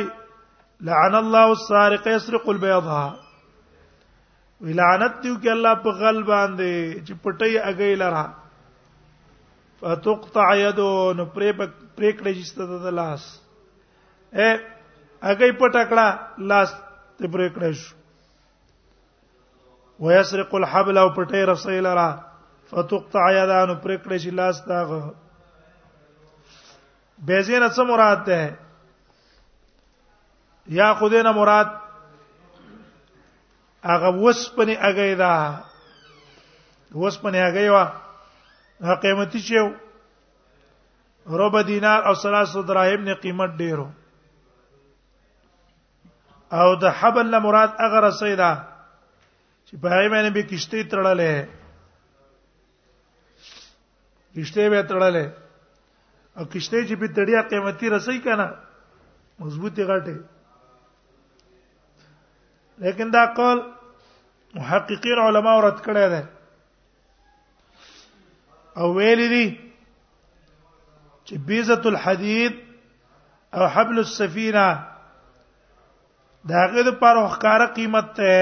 لعن 0.89 1.13
الله 1.23 1.47
السارق 1.57 2.03
يسرق 2.15 2.45
البيضه 2.57 3.01
ولعنت 4.61 5.23
دیو 5.23 5.37
کې 5.37 5.51
الله 5.55 5.73
په 5.87 5.93
غل 6.01 6.23
باندې 6.33 6.75
چې 7.07 7.13
پټي 7.23 7.53
اگې 7.63 7.93
لره 8.03 8.25
فتقطع 9.81 10.47
يده 10.59 11.11
نو 11.17 11.23
پرې 11.33 11.53
پرې 11.95 12.11
کړې 12.17 12.33
چې 12.49 12.77
د 12.85 12.93
لاس 12.99 13.23
اے 14.37 14.47
هغه 15.27 15.47
پټکړه 15.59 16.07
لاس 16.51 16.69
ته 17.17 17.25
پرې 17.33 17.47
کړې 17.55 17.71
شو 17.81 17.95
ويسرق 20.07 20.55
الحبل 20.59 20.97
او 21.03 21.05
پټې 21.17 21.39
رسې 21.51 21.77
لرا 21.89 22.07
فتقطع 22.71 23.25
يده 23.37 23.59
نو 23.65 23.75
پرې 23.83 23.97
کړې 24.03 24.17
چې 24.23 24.29
لاس 24.41 24.57
داغه 24.71 24.97
بیزین 27.29 27.63
څه 27.69 27.83
مراد 27.91 28.19
ده 28.31 28.41
یا 30.79 30.89
خودینه 31.03 31.31
مراد 31.41 31.69
هغه 33.83 34.09
وسپنی 34.25 34.75
هغه 34.87 35.07
دا 35.23 35.33
وسپنی 37.05 37.39
هغه 37.45 37.63
وا 37.75 37.85
قیمتي 39.01 39.39
شو 39.39 39.67
ربع 41.37 41.61
دینار 41.61 42.01
او 42.09 42.13
300 42.13 42.63
دراهم 42.67 43.03
نه 43.07 43.13
قیمت 43.13 43.49
ډیرو 43.59 43.87
او 46.51 46.75
د 46.81 46.93
حبل 46.99 47.27
نه 47.33 47.39
مراد 47.45 47.71
هغه 47.79 47.99
رسې 48.09 48.35
ده 48.41 48.51
چې 49.67 49.73
په 49.81 49.87
هغه 49.95 50.09
باندې 50.09 50.29
به 50.37 50.43
کشته 50.51 50.83
تړلې 50.91 51.35
کشته 54.35 54.69
به 54.69 54.81
تړلې 54.89 55.25
او 56.37 56.43
کشته 56.53 56.77
چې 56.87 56.95
په 57.01 57.07
تړیا 57.15 57.41
قیمتي 57.49 57.87
رسې 57.89 58.17
کنا 58.25 58.47
مضبوطی 59.39 59.83
غټه 59.83 60.15
لیکن 62.81 63.11
دا 63.11 63.25
قول 63.37 63.59
محققین 64.55 65.19
علما 65.27 65.53
ورت 65.57 65.77
کړی 65.85 66.07
دی 66.13 66.23
او 68.79 68.87
ویل 68.95 69.21
دي 69.29 69.45
چې 71.27 71.35
بیزه 71.47 71.77
الحديد 71.91 72.53
او 73.57 73.63
حبل 73.75 73.97
السفينه 74.01 74.67
داغه 76.51 76.81
د 76.87 76.89
پر 77.03 77.15
وقاره 77.23 77.65
قیمت 77.77 78.11
ته 78.19 78.35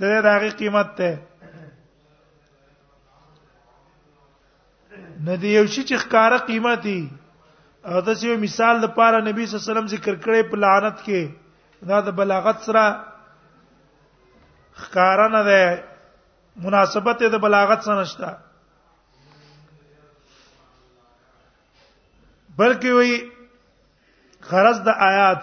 ته 0.00 0.20
داغه 0.26 0.50
قیمت 0.62 0.88
ته 1.00 1.10
ندی 5.28 5.50
یو 5.56 5.66
شي 5.72 5.82
چې 5.88 5.96
ښکارا 6.02 6.38
قیمتي 6.50 7.00
او 7.88 8.00
د 8.08 8.10
څه 8.20 8.36
مثال 8.46 8.74
د 8.82 8.86
پاره 8.98 9.18
نبی 9.28 9.42
صلی 9.46 9.56
الله 9.56 9.64
علیه 9.64 9.72
وسلم 9.72 9.88
ذکر 9.94 10.14
کړي 10.24 10.40
په 10.50 10.56
لعنت 10.64 10.96
کې 11.06 11.22
دا 11.92 11.98
د 12.06 12.08
بلاغت 12.20 12.58
سره 12.68 12.84
ښکارا 14.80 15.28
نه 15.34 15.42
ده 15.50 15.60
مناسبت 16.56 17.22
د 17.32 17.38
بلاغت 17.42 17.82
سره 17.84 18.00
نشته 18.00 18.36
بلکې 22.58 22.90
وی 22.92 23.30
غرض 24.50 24.78
د 24.86 24.88
آیات 25.10 25.42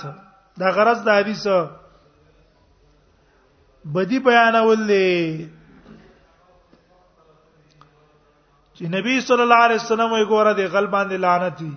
دا 0.60 0.68
غرض 0.76 1.00
د 1.04 1.10
حدیث 1.20 1.46
بدی 3.94 4.20
بیانول 4.20 4.88
دي 4.88 5.04
چې 8.78 8.86
نبی 8.94 9.16
صلی 9.28 9.42
الله 9.44 9.58
علیه 9.68 9.82
وسلم 9.82 10.10
یې 10.14 10.26
ګوره 10.26 10.54
د 10.54 10.60
غل 10.74 10.88
باندې 10.96 11.16
لعنت 11.26 11.56
دي 11.60 11.72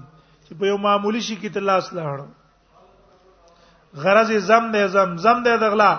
چې 0.45 0.59
په 0.61 0.65
یو 0.67 0.77
معمولی 0.79 1.21
شي 1.27 1.37
کې 1.37 1.53
تلاس 1.55 1.87
لاړ 1.93 2.19
غرض 4.03 4.31
زم 4.51 4.65
دې 4.73 4.83
زم 4.87 5.11
زم 5.17 5.39
دې 5.45 5.55
دغلا 5.63 5.93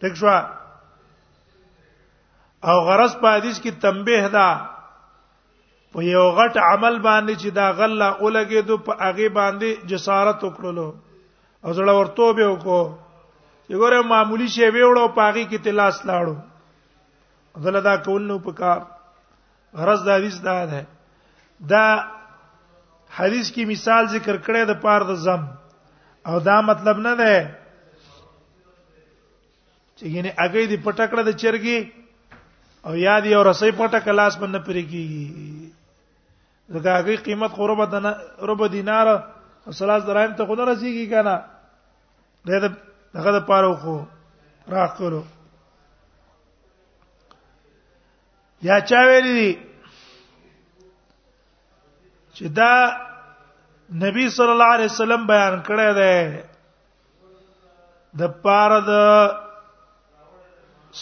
تک 0.00 0.12
شو 0.16 0.26
او 2.70 2.74
غرض 2.88 3.12
په 3.22 3.28
حدیث 3.36 3.56
کې 3.62 3.70
تنبیه 3.80 4.22
ده 4.34 4.48
په 5.94 6.00
یو 6.04 6.22
غټ 6.36 6.54
عمل 6.68 6.94
باندې 7.06 7.34
چې 7.40 7.48
دا 7.60 7.66
غله 7.80 8.06
اولګې 8.22 8.62
دو 8.68 8.76
په 8.86 8.92
هغه 9.04 9.28
باندې 9.38 9.68
جسارت 9.90 10.38
وکړلو 10.44 10.86
او 11.64 11.70
زړه 11.78 11.92
ورته 11.98 12.28
به 12.38 12.44
وکړو 12.52 12.82
چې 13.66 13.74
ګوره 13.82 13.98
معمولی 14.12 14.48
شی 14.54 14.68
به 14.76 14.82
وړو 14.88 15.06
پاغي 15.18 15.44
کې 15.50 15.58
تلاس 15.66 15.96
لاړو 16.10 16.36
غله 17.66 17.80
دا 17.86 17.94
کول 18.06 18.22
نو 18.28 18.36
پکار 18.46 18.80
غرض 19.80 20.00
دا 20.06 20.12
حدیث 20.18 20.36
دا 20.46 20.56
ده 20.70 20.80
دا 21.72 21.84
حدیث 23.18 23.46
کې 23.54 23.64
مثال 23.72 24.02
ذکر 24.14 24.36
کړی 24.46 24.62
د 24.70 24.72
پاره 24.86 25.04
د 25.10 25.12
زم 25.26 25.42
او 26.30 26.36
دا 26.48 26.56
مطلب 26.70 26.96
نه 27.08 27.12
ده 27.20 27.30
چې 29.96 30.06
یعنی 30.16 30.30
هغه 30.40 30.60
دې 30.70 30.76
پټکړه 30.84 31.22
د 31.28 31.32
چرګي 31.44 31.78
او 32.86 32.92
یاد 32.96 33.24
یو 33.26 33.42
رسۍ 33.50 33.70
پټه 33.78 34.00
کلاس 34.06 34.32
باندې 34.40 34.58
پرې 34.66 34.82
کیږي 34.90 35.24
زګه 36.72 36.90
هغه 36.98 37.14
قیمت 37.26 37.50
قربه 37.58 37.84
دنا 37.92 38.12
ربع 38.48 38.66
دینار 38.72 39.06
او 39.66 39.70
ثلاث 39.80 40.02
درهم 40.08 40.32
ته 40.40 40.44
خو 40.46 40.54
نه 40.58 40.64
رسیږي 40.70 41.06
کنه 41.12 41.36
دغه 42.46 42.68
دغه 43.14 43.40
پاره 43.50 43.72
خو 43.84 43.96
راخ 44.74 44.90
کړو 44.98 45.22
یا 48.68 48.76
چا 48.90 49.00
ویلی 49.10 49.34
دي 49.38 49.52
چې 52.36 52.44
دا 52.58 52.72
نبی 54.02 54.24
صلی 54.34 54.52
الله 54.56 54.72
علیه 54.74 54.86
وسلم 54.90 55.22
بیان 55.30 55.54
کړی 55.70 55.90
دی 56.00 56.18
د 58.20 58.22
پاره 58.44 58.80
د 58.90 58.92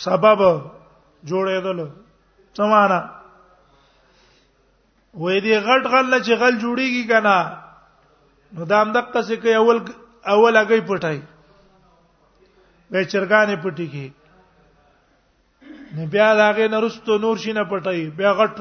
سبب 0.03 0.41
جوړېدل 1.29 1.79
سمانه 2.59 3.01
وې 5.23 5.37
دې 5.45 5.57
غټ 5.67 5.83
غل 5.93 6.07
چې 6.27 6.33
غل 6.41 6.55
جوړیږي 6.65 7.05
کنه 7.11 7.37
نو 8.59 8.63
دا 8.73 8.79
هم 8.83 8.91
دقه 8.97 9.21
څه 9.29 9.35
کوي 9.43 9.55
اول 9.63 9.79
اول 10.37 10.55
هغه 10.61 10.77
پټای 10.91 11.19
به 12.91 13.01
چرګانې 13.13 13.57
پټی 13.67 13.87
کی 13.93 14.07
نه 15.99 16.03
بیا 16.17 16.31
لاغه 16.41 16.67
نرستو 16.75 17.13
نور 17.25 17.37
شینه 17.45 17.65
پټای 17.71 17.99
بیا 18.19 18.33
غټ 18.39 18.57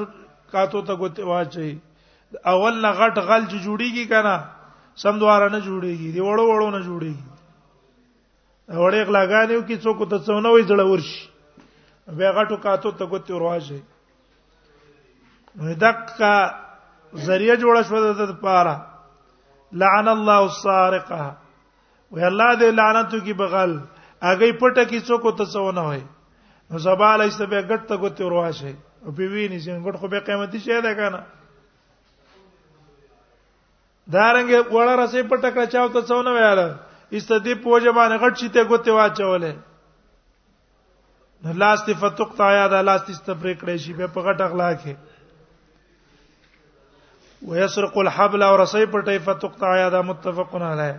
کاتو 0.54 0.80
ته 0.86 0.92
ګوت 1.02 1.16
واچي 1.32 1.70
اول 2.54 2.74
نه 2.84 2.90
غټ 2.98 3.16
غل 3.28 3.42
چې 3.50 3.56
جوړیږي 3.66 4.04
کنه 4.12 4.36
سم 5.02 5.14
دواره 5.24 5.48
نه 5.54 5.60
جوړیږي 5.66 6.08
دی 6.14 6.20
وړو 6.26 6.44
وړو 6.50 6.68
نه 6.78 6.80
جوړیږي 6.88 7.26
وړې 8.82 9.00
غلاګانې 9.08 9.56
کی 9.68 9.76
څوک 9.84 9.98
ته 10.10 10.18
څونه 10.26 10.48
وې 10.54 10.62
ځړ 10.70 10.80
ورشي 10.90 11.22
به 12.06 12.32
غټو 12.36 12.56
کاتو 12.56 12.90
ته 12.90 13.04
ګوتې 13.06 13.32
ورواشه 13.34 13.80
نو 15.56 15.72
دقه 15.74 16.34
ذریعہ 17.26 17.56
جوړ 17.56 17.82
شو 17.88 18.14
د 18.26 18.32
پاره 18.42 18.74
لعن 19.82 20.08
الله 20.14 20.38
السارقه 20.48 21.22
وی 22.12 22.24
الله 22.30 22.50
دې 22.54 22.70
لعنتو 22.80 23.18
کی 23.26 23.32
بغل 23.42 23.76
اگې 24.22 24.52
پټه 24.60 24.84
کی 24.88 25.00
څوک 25.06 25.22
ته 25.38 25.44
څونه 25.54 25.86
وي 25.90 26.02
نو 26.70 26.78
زبال 26.86 27.20
ایسته 27.26 27.46
به 27.46 27.62
غټ 27.70 27.82
ته 27.88 27.96
ګوتې 27.96 28.24
ورواشه 28.24 28.74
او 29.06 29.12
په 29.12 29.22
ویني 29.32 29.60
چې 29.62 29.84
غټ 29.86 29.94
خو 30.02 30.08
به 30.08 30.20
قیمتي 30.30 30.58
شی 30.66 30.80
ده 30.80 30.94
کنه 30.98 31.22
دارنګ 34.12 34.50
وړه 34.70 34.94
رسې 35.02 35.22
پټه 35.30 35.50
کړه 35.54 35.66
چاو 35.72 35.88
ته 35.88 36.00
څونه 36.10 36.30
ویاله 36.36 36.68
ایسته 37.10 37.34
دې 37.38 37.54
پوجا 37.62 37.90
باندې 37.90 38.16
غټ 38.22 38.32
چیته 38.40 38.60
ګوتې 38.68 38.90
واچولې 38.96 39.52
د 41.44 41.46
لاس 41.60 41.80
ته 41.86 41.94
فتقطع 42.00 42.48
یا 42.54 42.66
د 42.72 42.82
لاس 42.88 43.00
ته 43.06 43.12
استبرې 43.16 43.54
کړې 43.60 43.76
شي 43.84 43.92
په 44.16 44.20
غټ 44.26 44.38
اغلا 44.46 44.68
کې 44.82 44.92
ويسرق 47.50 47.94
الحبل 48.02 48.42
او 48.48 48.54
رسې 48.62 48.84
پټې 48.92 49.18
فتقطع 49.28 49.72
یا 49.80 49.88
د 49.94 49.96
متفقن 50.10 50.62
علی 50.70 50.90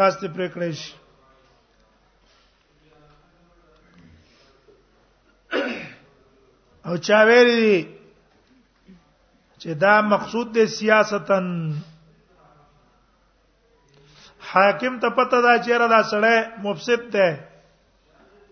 لاس 0.00 0.12
ته 0.20 0.26
پرې 0.36 0.46
کړې 0.56 0.72
شي 0.82 0.94
او 6.88 6.94
چا 7.08 7.18
ویلي 7.30 7.78
چې 9.60 9.70
دا 9.88 9.96
مقصود 10.12 10.46
دی 10.54 10.64
سیاستن 10.76 11.46
حاکم 14.52 14.92
ته 15.04 15.08
پته 15.16 15.40
دا 15.46 15.58
چیرې 15.64 15.88
دا 15.94 16.02
سړی 16.14 16.38
مفسد 16.66 17.08
دی 17.14 17.28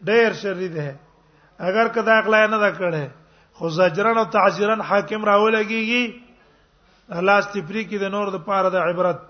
ډېر 0.05 0.33
شری 0.43 0.69
دی 0.77 0.89
اگر 1.59 1.89
کدا 1.95 2.13
اقلا 2.19 2.47
نه 2.47 2.59
دا 2.59 2.71
کړه 2.71 3.09
خو 3.57 3.69
زجرن 3.69 4.19
او 4.19 4.25
تعذيرن 4.25 4.81
حاکم 4.81 5.25
راولګيږي 5.25 6.23
الله 7.19 7.39
استفری 7.39 7.85
کې 7.85 7.99
د 8.01 8.05
نور 8.11 8.31
د 8.31 8.37
پاره 8.47 8.71
د 8.71 8.77
عبرت 8.77 9.21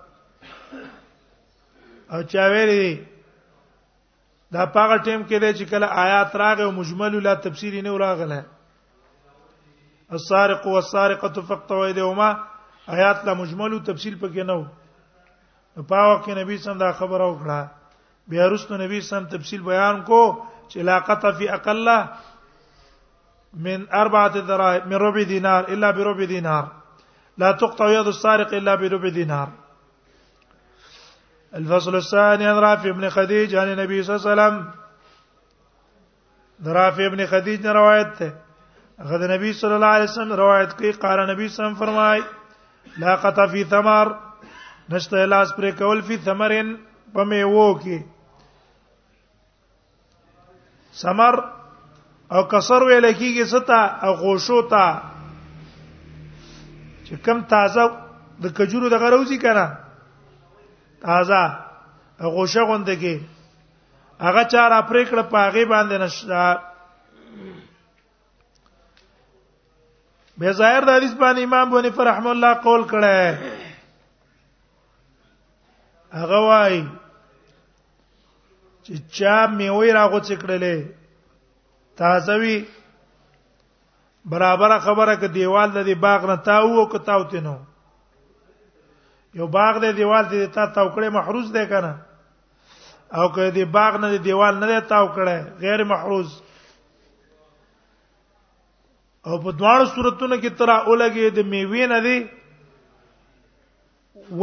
او 2.13 2.21
چا 2.21 2.45
ویلي 2.51 3.05
دا 4.53 4.65
پاغه 4.65 4.97
ټیم 5.05 5.21
کې 5.27 5.37
دی 5.43 5.51
چې 5.57 5.65
کله 5.71 5.85
آیات 5.87 6.35
راغې 6.35 6.61
او 6.63 6.71
مجمل 6.71 7.21
لا 7.23 7.33
تفسیری 7.33 7.81
نه 7.81 7.97
راغله 7.97 8.43
السارق 10.11 10.65
والسارقه 10.67 11.41
فقطوا 11.41 11.85
ايديهما 11.85 12.29
آیات 12.89 13.25
لا 13.25 13.33
مجمل 13.33 13.73
او 13.73 13.79
تفصیل 13.79 14.15
پکې 14.19 14.43
نه 14.49 14.55
و 15.77 15.83
په 15.89 15.95
واقع 16.09 16.31
نبی 16.41 16.57
سم 16.57 16.77
دا 16.77 16.91
خبره 16.91 17.25
وکړه 17.29 17.65
بیا 18.27 18.49
رسول 18.49 18.81
نبی 18.81 19.01
سم 19.01 19.25
تفصیل 19.25 19.61
بیان 19.61 20.01
کو 20.03 20.21
چې 20.71 20.79
لا 20.83 20.99
فی 21.37 21.49
اقل 21.49 21.89
من 23.57 23.85
اربعه 23.93 24.27
دراهم 24.39 24.87
من 24.87 24.95
ربع 24.95 25.23
دينار 25.23 25.63
الا 25.67 25.91
بربع 25.91 26.23
دينار 26.25 26.67
لا 27.37 27.51
تقطع 27.51 27.89
يد 27.89 28.07
السارق 28.07 28.53
الا 28.53 28.75
بربع 28.75 29.09
دينار 29.09 29.47
الفصل 31.55 31.95
الثاني 31.95 32.47
عن 32.47 32.55
رافع 32.55 32.91
بن 32.91 33.09
خديج 33.09 33.55
عن 33.55 33.67
النبي 33.71 34.03
صلى 34.03 34.15
الله 34.15 34.29
عليه 34.31 34.43
وسلم 34.51 34.71
رافع 36.73 37.07
بن 37.07 37.25
خديج 37.25 37.65
نے 37.67 37.71
روایت 37.73 38.21
ہے 38.21 38.29
غد 39.03 39.23
نبی 39.31 39.53
صلی 39.53 39.73
اللہ 39.73 39.85
علیہ 39.95 40.03
وسلم 40.09 40.33
روایت 40.33 40.77
کی 40.77 40.91
قال 40.99 41.19
نبی 41.31 41.47
صلی 41.47 41.65
اللہ 41.65 41.65
علیہ 41.65 41.65
وسلم 41.65 41.75
فرمائے 41.79 42.19
لا 43.03 43.15
قطع 43.23 43.45
في 43.53 43.63
ثمر 43.69 44.11
نشته 44.93 45.25
لاس 45.25 45.51
پر 45.55 45.69
کول 45.77 46.01
فی 46.07 46.17
ثمرن 46.25 46.75
په 47.13 47.23
کې 47.23 48.03
سمر 51.01 51.35
او 52.33 52.43
کسر 52.51 52.81
ویل 52.87 53.11
کیږي 53.19 53.45
ستا 53.53 53.81
او 54.07 54.13
غوشو 54.21 54.61
تا 54.71 54.85
چې 57.07 57.13
کم 57.25 57.39
تازه 57.51 57.85
د 58.43 58.53
کجورو 58.57 58.89
د 58.93 59.01
غروزی 59.03 59.37
کنه 59.43 59.65
تازه 61.05 61.41
غوشه 62.35 62.63
غونډه 62.69 62.95
کې 63.01 63.15
هغه 64.25 64.43
چار 64.55 64.71
افریق 64.81 65.09
له 65.19 65.23
پاغي 65.35 65.65
باندې 65.73 65.97
نشه 66.03 66.59
به 70.37 70.51
ظاهر 70.59 70.81
د 70.87 70.97
حدیث 70.97 71.13
باندې 71.13 71.43
امام 71.43 71.69
بونی 71.69 71.89
فرحم 71.99 72.27
الله 72.27 72.53
قول 72.69 72.81
کړه 72.95 73.53
هغه 76.21 76.37
وایي 76.49 76.83
چې 78.85 78.93
چا 79.17 79.35
میوي 79.59 79.91
راغوڅ 79.97 80.27
کړلې 80.41 80.75
تازه 82.01 82.33
وی 82.41 82.55
برابر 84.33 84.73
خبره 84.87 85.15
ک 85.21 85.25
دیوال 85.37 85.69
د 85.77 85.89
باغ 86.05 86.27
نه 86.31 86.35
تاو 86.47 86.67
او 86.81 86.83
ک 86.91 86.93
تاو 87.07 87.23
تینو 87.31 87.53
یو 89.39 89.47
باغ 89.55 89.73
د 89.85 89.95
دیوال 90.01 90.25
د 90.33 90.43
تا 90.57 90.65
تاو 90.77 90.89
کړې 90.95 91.09
محروز 91.17 91.47
دی 91.55 91.65
کنه 91.71 91.93
او 93.21 93.25
که 93.35 93.41
دی 93.55 93.63
باغ 93.79 93.93
نه 94.03 94.07
دی 94.13 94.17
دیوال 94.27 94.53
نه 94.59 94.65
دی 94.73 94.79
تاو 94.93 95.07
کړې 95.15 95.37
غیر 95.65 95.79
محروز 95.93 96.29
او 99.25 99.41
په 99.43 99.51
دواړو 99.51 99.85
صورتونو 99.95 100.35
کې 100.41 100.49
ترا 100.61 100.77
اولګي 100.85 101.25
د 101.39 101.41
میوې 101.55 101.83
نه 101.95 101.99
دی 102.05 102.17
و 104.39 104.41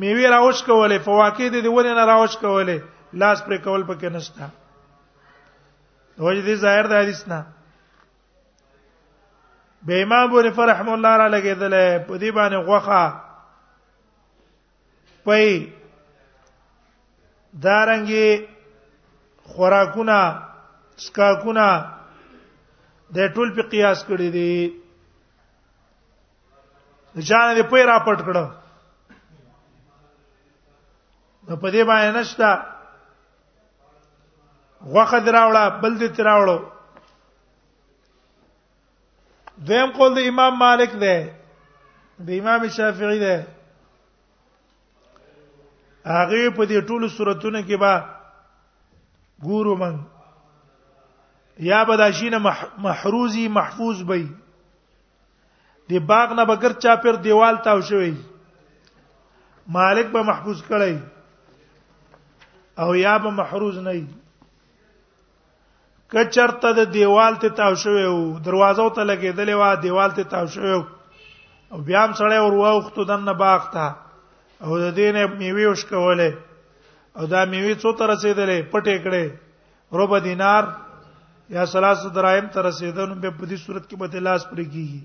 میوې 0.00 0.26
راوښ 0.30 0.58
کولې 0.66 0.98
فواکې 1.06 1.48
د 1.54 1.56
دې 1.64 1.68
ونه 1.76 1.94
نه 1.98 2.04
راوښ 2.12 2.34
کولې 2.46 2.80
لاس 3.20 3.38
پر 3.46 3.52
کول 3.64 3.82
پکې 3.88 4.08
نشتا 4.12 4.46
وجدي 6.18 6.54
ظاهر 6.62 6.86
د 6.92 6.94
حدیث 7.02 7.22
نه 7.28 7.40
به 9.90 10.02
امام 10.06 10.24
بوري 10.34 10.50
فرحم 10.58 10.88
الله 10.94 11.12
را 11.22 11.28
لګیدل 11.34 11.74
په 11.98 12.14
دې 12.18 12.30
باندې 12.38 12.56
غوخه 12.68 13.04
پي 15.28 15.48
دارنګي 17.66 18.30
خوراکونه 19.54 20.18
سکاکونه 21.06 21.66
د 23.16 23.18
ټول 23.34 23.48
په 23.58 23.62
قیاس 23.74 23.98
کړی 24.10 24.28
دي 24.38 24.56
ځان 27.16 27.54
دې 27.54 27.62
پي 27.72 27.82
را 27.92 27.98
پټ 28.10 28.18
کړو 28.26 28.44
په 31.60 31.70
دې 31.70 31.84
باندې 31.90 32.14
نشتا 32.20 32.50
غوخه 34.90 35.18
دراوړه 35.20 35.80
بل 35.82 35.92
دې 35.94 36.08
تراوړو 36.18 36.58
دویم 39.66 39.90
قول 39.98 40.10
د 40.14 40.18
امام 40.30 40.52
مالک 40.62 40.90
ده 41.02 41.16
د 42.28 42.28
امام 42.38 42.62
شافعي 42.76 43.18
ده 43.24 43.36
هغه 46.06 46.50
په 46.56 46.64
دې 46.70 46.80
ټولو 46.92 47.08
صورتونو 47.18 47.60
کې 47.68 47.76
با 47.84 47.92
ګورو 49.48 49.74
من 49.84 49.94
یا 51.68 51.80
بداشینه 51.90 52.38
محروزی 52.86 53.44
محفوظ 53.58 53.96
بې 54.10 54.24
دی 55.90 55.98
باغ 56.10 56.28
نه 56.40 56.44
بغیر 56.50 56.72
چا 56.86 56.94
پر 57.04 57.12
دیوال 57.22 57.56
تاو 57.64 57.80
شوی 57.86 58.14
مالک 59.78 60.06
به 60.16 60.20
محفوظ 60.32 60.60
کړی 60.70 60.96
او 62.82 62.88
یا 63.02 63.14
به 63.24 63.30
محروز 63.40 63.76
نه 63.78 63.90
وي 63.96 64.06
کچرته 66.12 66.70
د 66.78 66.84
دیوال 66.94 67.34
ته 67.42 67.48
تاو 67.58 67.74
شوی 67.82 68.04
وو 68.14 68.24
دروازه 68.48 68.86
ته 68.96 69.04
لګیدلې 69.10 69.54
وا 69.60 69.70
دیوال 69.84 70.10
ته 70.18 70.24
تاو 70.32 70.46
شوی 70.54 70.72
وو 70.78 70.84
او 71.72 71.78
بیا 71.88 72.00
هم 72.04 72.12
سړی 72.18 72.38
ور 72.46 72.56
واوختو 72.62 73.04
دنه 73.12 73.32
باغ 73.44 73.70
ته 73.76 73.86
او 74.64 74.78
د 74.84 74.88
دینه 74.98 75.24
میوي 75.38 75.66
وشکولې 75.70 76.30
او 77.18 77.26
دا 77.32 77.44
میوي 77.54 77.74
څو 77.74 77.94
تر 77.98 78.08
رسیدلې 78.14 78.58
پټې 78.72 78.94
کړې 79.04 79.24
روبه 80.00 80.20
دینار 80.28 80.62
یا 81.58 81.64
ثلاث 81.74 82.04
دراهم 82.20 82.46
تر 82.54 82.64
رسیدنو 82.68 83.14
به 83.14 83.30
په 83.40 83.46
دې 83.46 83.56
صورت 83.64 83.88
کې 83.90 83.96
به 83.96 84.20
لاس 84.28 84.46
پرې 84.52 84.76
کیږي 84.76 85.02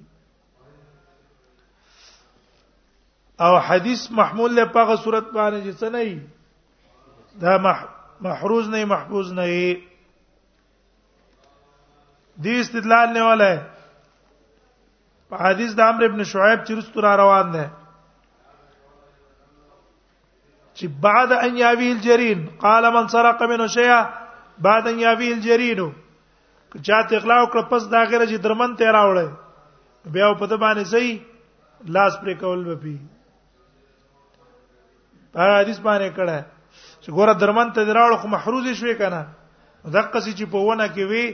او 3.45 3.57
حدیث 3.69 4.07
محمول 4.19 4.55
له 4.59 4.65
پاغه 4.77 4.95
صورت 5.07 5.31
باندې 5.35 5.59
چې 5.65 5.79
څه 5.79 5.87
نه 5.95 7.45
دا 7.45 8.25
محروز 8.27 8.69
نه 8.75 8.85
محفوظ 8.91 9.31
نه 9.39 9.45
دې 12.45 12.59
استدلال 12.59 13.09
نه 13.13 13.21
ولای 13.27 13.57
په 15.29 15.35
حدیث 15.43 15.71
د 15.77 15.91
عمرو 15.91 16.05
ابن 16.09 16.23
شعیب 16.31 16.59
چې 16.67 16.73
رستو 16.79 17.01
را 17.05 17.13
روان 17.21 17.51
ده 17.53 17.65
چې 20.75 20.85
بعد 21.05 21.31
ان 21.39 21.57
یاوی 21.57 21.91
الجرین 21.91 22.45
قال 22.63 22.89
من 22.95 23.07
سرق 23.13 23.41
منه 23.43 23.67
شیئا 23.75 23.99
بعد 24.67 24.87
ان 24.93 24.99
یاوی 25.05 25.31
الجرین 25.37 25.87
چاته 26.85 27.15
اغلا 27.17 27.35
وکړ 27.43 27.61
پس 27.69 27.89
دا 27.91 28.03
غره 28.09 28.25
چې 28.25 28.37
درمن 28.45 28.75
ته 28.79 28.91
راوړل 28.95 29.29
بیا 30.11 30.33
په 30.39 30.47
دې 30.47 30.57
باندې 30.57 30.83
صحیح 30.93 31.19
لاس 31.95 32.13
پرې 32.21 32.33
کول 32.39 32.63
به 32.67 32.75
پی 32.83 32.97
په 35.33 35.55
حدیث 35.59 35.79
باندې 35.79 36.09
کړه 36.15 36.39
چې 37.01 37.09
ګوره 37.17 37.33
درمن 37.33 37.73
ته 37.77 37.85
دراوړ 37.89 38.17
خو 38.21 38.27
محروز 38.35 38.69
شوي 38.81 38.95
کنه 39.01 39.21
دقه 39.83 40.21
چې 40.21 40.43
په 40.55 40.65
ونه 40.67 40.87
کې 40.93 41.03
وی 41.11 41.25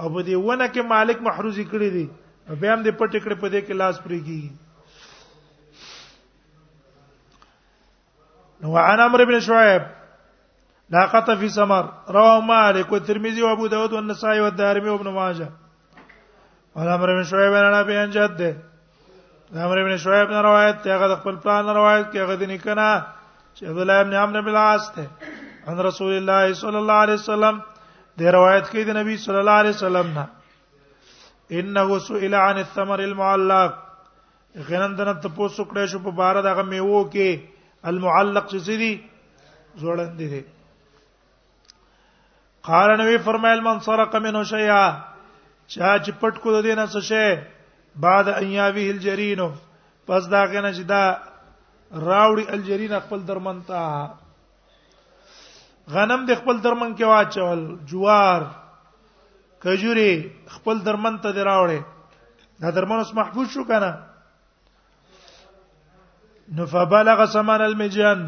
او 0.00 0.08
په 0.14 0.20
دې 0.26 0.36
ونه 0.46 0.66
کې 0.72 0.82
مالک 0.94 1.18
محروزي 1.28 1.64
کړی 1.70 1.88
دی 1.96 2.06
بیا 2.62 2.72
هم 2.74 2.82
دې 2.86 2.92
پټ 3.00 3.12
کړې 3.24 3.36
په 3.42 3.48
دې 3.52 3.60
کې 3.66 3.74
لاس 3.80 3.96
پرې 4.04 4.18
کی 4.26 4.40
نو 8.60 8.76
عن 8.86 9.00
عمرو 9.06 9.24
بن 9.30 9.40
شعيب 9.48 9.82
لا 10.94 11.02
قط 11.12 11.30
في 11.40 11.48
سمر 11.56 11.84
رواه 12.16 12.40
مالك 12.50 12.92
والترمذي 12.92 13.42
وابو 13.46 13.66
داود 13.74 13.92
والنسائي 13.96 14.40
والدارمي 14.44 14.88
وابن 14.90 15.08
ماجه 15.18 15.48
وعن 16.74 16.88
عمرو 16.94 17.12
بن 17.16 17.24
شعيب 17.32 17.54
انا 17.62 17.82
به 17.88 18.04
ان 18.04 18.10
جده 18.16 18.50
عمرو 19.54 19.84
بن 19.88 19.96
شعيب 20.04 20.30
نه 20.36 20.40
روایت 20.48 20.82
ته 20.84 20.94
هغه 20.96 21.16
خپل 21.22 21.36
پلان 21.46 21.68
روایت 21.80 22.06
کې 22.12 22.18
هغه 22.18 22.34
د 22.44 22.50
نکنه 22.54 23.04
چې 23.54 23.64
عبد 23.72 23.78
الله 23.86 24.00
ابن 24.06 24.14
عمرو 24.22 24.42
بن 24.42 24.50
العاص 24.54 24.86
ته 24.98 25.06
ان 25.68 25.80
رسول 25.88 26.14
الله 26.18 26.52
صلى 26.62 26.78
الله 26.78 26.94
عليه 27.04 27.14
وسلم 27.20 27.60
د 28.18 28.22
روایت 28.36 28.66
کې 28.72 28.82
د 28.88 28.96
نبی 28.98 29.16
صلی 29.24 29.40
الله 29.42 29.58
علیه 29.62 29.74
وسلم 29.78 30.08
نه 30.18 30.24
انه 31.60 31.98
سئل 32.08 32.34
عن 32.46 32.56
الثمر 32.64 33.00
المعلق 33.08 33.72
غنندنه 34.68 35.14
ته 35.22 35.28
پوسو 35.38 35.62
کړې 35.70 35.84
شو 35.92 35.98
په 36.06 36.10
بار 36.20 36.34
دغه 36.48 36.62
میوه 36.72 37.02
کې 37.12 37.30
المعلق 37.92 38.44
چې 38.50 38.58
سړي 38.68 38.92
جوړندې 39.82 40.26
دي 40.32 40.42
قال 42.68 42.90
نبی 43.00 43.18
فرمایل 43.26 43.62
من 43.68 43.80
سرق 43.88 44.16
منه 44.28 44.42
شيئا 44.52 44.82
چا 45.72 45.94
چې 46.04 46.10
پټ 46.22 46.42
کو 46.44 46.52
د 46.56 46.66
دینه 46.68 46.86
څه 46.94 47.08
شي 47.10 47.98
بعد 48.06 48.28
ایاوی 48.36 48.88
الجرینو 48.90 49.48
پس 50.10 50.26
دا 50.36 50.42
غنه 50.54 50.72
چې 50.76 50.82
دا 50.94 51.02
راوړي 51.18 52.54
الجرین 52.56 52.98
خپل 53.06 53.22
درمنتا 53.28 53.84
غنم 55.92 56.20
د 56.28 56.36
خپل 56.40 56.56
درمن 56.64 56.90
کې 56.96 57.04
واچول 57.12 57.60
جوار 57.92 58.40
کجوري 59.64 60.10
خپل 60.56 60.76
درمن 60.88 61.14
ته 61.24 61.28
دی 61.38 61.42
راوړې 61.50 61.80
دا 62.64 62.68
درمن 62.78 62.98
اوس 63.04 63.12
محفوظ 63.20 63.46
شو 63.54 63.64
کنه 63.70 63.88
نو 66.58 66.66
فبلغ 66.74 67.24
ثمن 67.36 67.60
المجن 67.68 68.20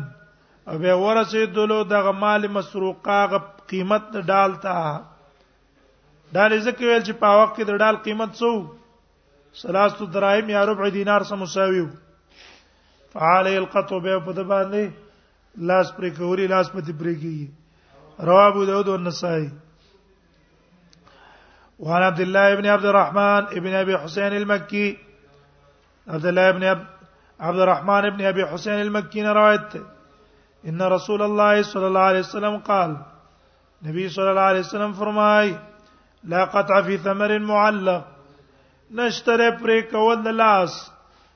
او 0.69 0.79
به 0.83 0.93
ورسېدلو 1.05 1.79
د 1.93 2.09
مال 2.23 2.43
مسروقه 2.57 3.19
غ 3.31 3.33
قیمت 3.75 4.03
د 4.17 4.27
ډال 4.33 4.53
تا 4.65 4.75
ډال 6.37 6.53
زکه 6.67 6.87
ویل 6.87 7.03
چې 7.07 7.13
په 7.25 7.29
وخت 7.41 7.53
کې 7.57 7.65
د 7.71 7.83
ډال 7.85 7.97
قیمت 8.09 8.31
څو 8.41 8.53
ثلاثه 9.61 10.07
دراهم 10.17 10.49
یا 10.57 10.65
ربع 10.73 10.89
دینار 10.97 11.23
سم 11.31 11.39
مساوي 11.45 11.85
فعليه 13.13 13.59
القطو 13.63 14.01
به 14.09 14.15
په 14.27 14.33
د 14.41 14.51
باندې 14.51 14.85
لاس 15.59 15.95
پر 15.97 16.09
کوری 16.17 16.47
لاس 16.47 16.71
پتی 16.73 16.93
پر 16.99 17.13
کی 17.21 17.47
رواه 18.27 18.47
ابو 18.47 18.65
داود 18.67 18.89
نسائی 19.07 19.47
وعن 21.79 22.03
عبد 22.03 22.21
الله 22.21 22.53
ابن 22.53 22.67
عبد 22.67 22.85
الرحمن 22.85 23.45
ابن 23.59 23.75
ابي 23.75 23.97
حسين 24.05 24.33
المكي 24.37 24.97
عبد 26.09 26.27
الله 26.27 26.49
ابن 26.49 26.65
عبد 27.45 27.61
الرحمن 27.61 28.05
ابن 28.07 28.25
ابي 28.27 28.47
حسين 28.47 28.81
المكي 28.81 29.23
روایت 29.27 29.77
ان 30.67 30.83
رسول 30.83 31.23
الله 31.23 31.63
صلى 31.63 31.87
الله 31.87 32.01
عليه 32.01 32.19
وسلم 32.21 32.59
قال 32.59 32.97
نبي 33.87 34.09
صلى 34.09 34.31
الله 34.31 34.43
عليه 34.53 34.61
وسلم 34.61 34.93
فرمای 34.93 35.55
لا 36.25 36.45
قطع 36.45 36.81
في 36.83 36.97
ثمر 36.99 37.39
معلق 37.39 38.05
نشتره 39.01 39.51
پر 39.63 39.73
کول 39.91 40.35
لاس 40.37 40.77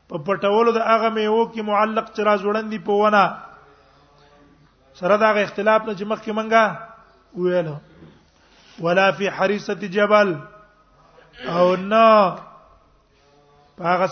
په 0.08 0.16
پټولو 0.24 0.72
د 0.78 0.86
اغه 0.96 1.10
میو 1.18 1.44
کی 1.56 1.60
معلق 1.72 2.12
چراز 2.16 2.44
وړندې 2.44 2.84
په 2.86 3.02
ونه 3.04 3.24
سره 4.98 5.16
دا 5.16 5.28
اختلاف 5.42 5.82
نه 5.88 5.94
چې 5.98 6.04
مخکې 6.10 6.32
منګه 6.38 6.64
ویلو 7.36 7.76
ولا 8.86 9.10
فی 9.20 9.28
حریصه 9.28 9.74
جبل 9.94 10.28
او 11.56 11.74
نه 11.92 12.02
هغه 13.90 14.08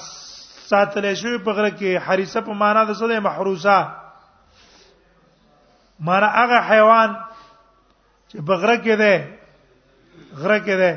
ساتلې 0.70 1.12
شوی 1.20 1.38
په 1.44 1.52
غره 1.52 1.70
کې 1.78 1.90
حریصه 2.06 2.40
په 2.40 2.52
معنا 2.52 2.82
د 2.84 2.90
څه 3.00 3.06
ده 3.08 3.20
محروسه 3.26 3.76
مانا 6.08 6.26
هغه 6.38 6.58
حیوان 6.70 7.10
چې 8.30 8.36
بغره 8.50 8.76
کې 8.84 8.94
ده 9.02 9.14
غره 10.42 10.58
کې 10.66 10.76
ده 10.80 10.90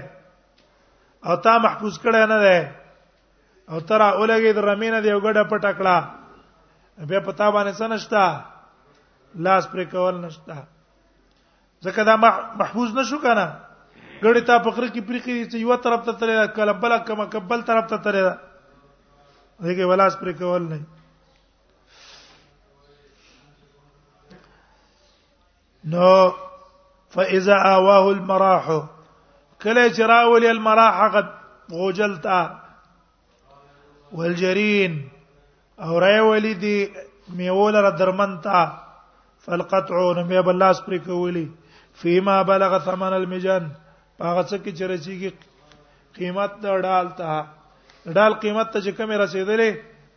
او 1.26 1.36
تا 1.48 1.58
محفوظ 1.68 2.00
کړه 2.00 2.22
نه 2.32 2.40
ده 2.46 2.72
او 3.70 3.80
ترا 3.80 4.12
اولګي 4.18 4.52
د 4.58 4.68
رمینه 4.70 5.00
دی 5.02 5.14
وګړه 5.14 5.44
پټکړه 5.52 5.98
بیا 7.10 7.20
پتا 7.20 7.48
باندې 7.54 7.74
سنشتہ 7.80 8.26
لاس 9.44 9.66
پر 9.72 9.84
کول 9.92 10.22
نشته 10.22 10.62
ځکه 11.86 12.04
دا 12.10 12.16
محفوظ 12.58 12.92
نشو 12.98 13.18
کنه 13.28 13.46
ګړې 14.24 14.42
تا 14.50 14.58
پخره 14.58 14.88
کې 14.88 15.02
پرې 15.02 15.20
کې 15.20 15.46
چې 15.52 15.58
یو 15.66 15.76
طرف 15.86 16.06
ته 16.06 16.12
تللی 16.22 16.36
کله 16.58 16.72
بل 16.84 16.98
کما 17.08 17.26
کبل 17.34 17.62
طرف 17.70 17.88
ته 17.94 17.98
تللی 18.06 18.22
دغه 19.64 19.86
ولاس 19.92 20.18
پر 20.20 20.32
کول 20.42 20.62
نه 20.62 20.80
نو 25.96 26.12
فاذا 27.16 27.58
اواه 27.72 28.06
المراح 28.14 28.70
کله 29.62 29.84
چې 29.90 30.02
راول 30.14 30.46
المراح 30.54 31.04
قد 31.18 31.28
غوجلتا 31.74 32.40
والجرين 34.18 34.98
او 35.88 36.00
راولي 36.08 36.54
دي 36.66 36.76
میول 37.38 37.76
را 37.86 37.90
درمنتا 38.00 38.66
فالقطع 39.46 39.96
نو 39.96 40.12
مې 40.30 40.46
بل 40.48 40.58
لاس 40.60 40.78
پرې 40.86 40.98
کولی 41.08 41.46
فيما 42.02 42.36
بلغ 42.50 42.72
ثمن 42.86 43.14
المجن 43.18 43.64
هغه 44.26 44.44
څه 44.50 44.58
کې 44.64 44.72
چې 44.78 44.84
رسیږي 44.92 45.32
قیمت 46.20 46.52
د 46.62 46.64
ډال 46.86 47.08
ته 47.18 47.30
ډال 48.18 48.34
قیمت 48.46 48.68
ته 48.74 48.80
چې 48.86 48.92
کومه 48.98 49.16
رسیدلې 49.24 49.72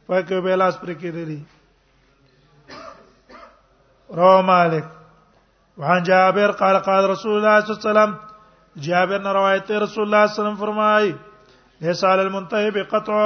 په 0.06 0.16
کې 0.28 0.38
به 0.46 0.52
لاس 0.62 0.74
پرې 0.84 0.94
کېدلې 1.02 1.40
رو 4.20 4.32
مالک 4.50 4.86
وعن 5.82 6.00
جابر 6.10 6.50
قال 6.62 6.76
قال 6.88 7.02
رسول 7.10 7.34
الله 7.38 7.54
صلى 7.60 7.72
الله 7.72 7.82
عليه 7.82 7.90
وسلم 7.90 8.12
جابر 8.88 9.18
نے 9.26 9.30
روایت 9.38 9.64
ہے 9.70 9.76
رسول 9.84 10.04
اللہ 10.06 10.22
صلی 10.26 10.32
اللہ 10.32 10.32
علیہ 10.40 10.40
وسلم 10.40 10.58
فرمائی 10.64 11.10
ليس 11.86 12.00
على 12.12 12.22
المنتهي 12.28 12.70
بقطع 12.78 13.20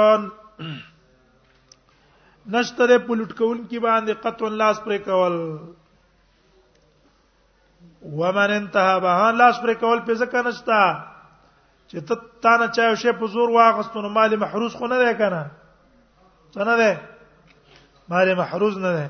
نشتره 2.57 2.95
پلوټ 3.07 3.33
کول 3.41 3.57
کی 3.71 3.77
باندې 3.87 4.11
قطع 4.27 4.47
لاس 4.63 4.77
پر 4.89 4.93
کول 5.09 5.35
ومن 8.05 8.51
انتهى 8.53 8.99
به 8.99 9.31
لاس 9.31 9.59
پر 9.61 9.73
کول 9.81 9.99
په 10.07 10.13
ځکه 10.21 10.41
نشتا 10.47 10.79
چې 11.89 12.01
ته 12.09 12.15
تا 12.45 12.55
نه 12.61 12.67
چا 12.77 12.93
شی 13.03 13.11
په 13.19 13.25
زور 13.35 13.49
واغستون 13.57 14.07
مال 14.17 14.35
محروز 14.45 14.73
خو 14.79 14.87
نه 14.93 14.97
دی 15.03 15.13
کنه 15.21 15.43
څه 16.53 16.63
نه 16.67 16.75
دی 16.81 16.91
مال 18.15 18.33
محروز 18.41 18.77
نه 18.85 18.91
دی 18.95 19.07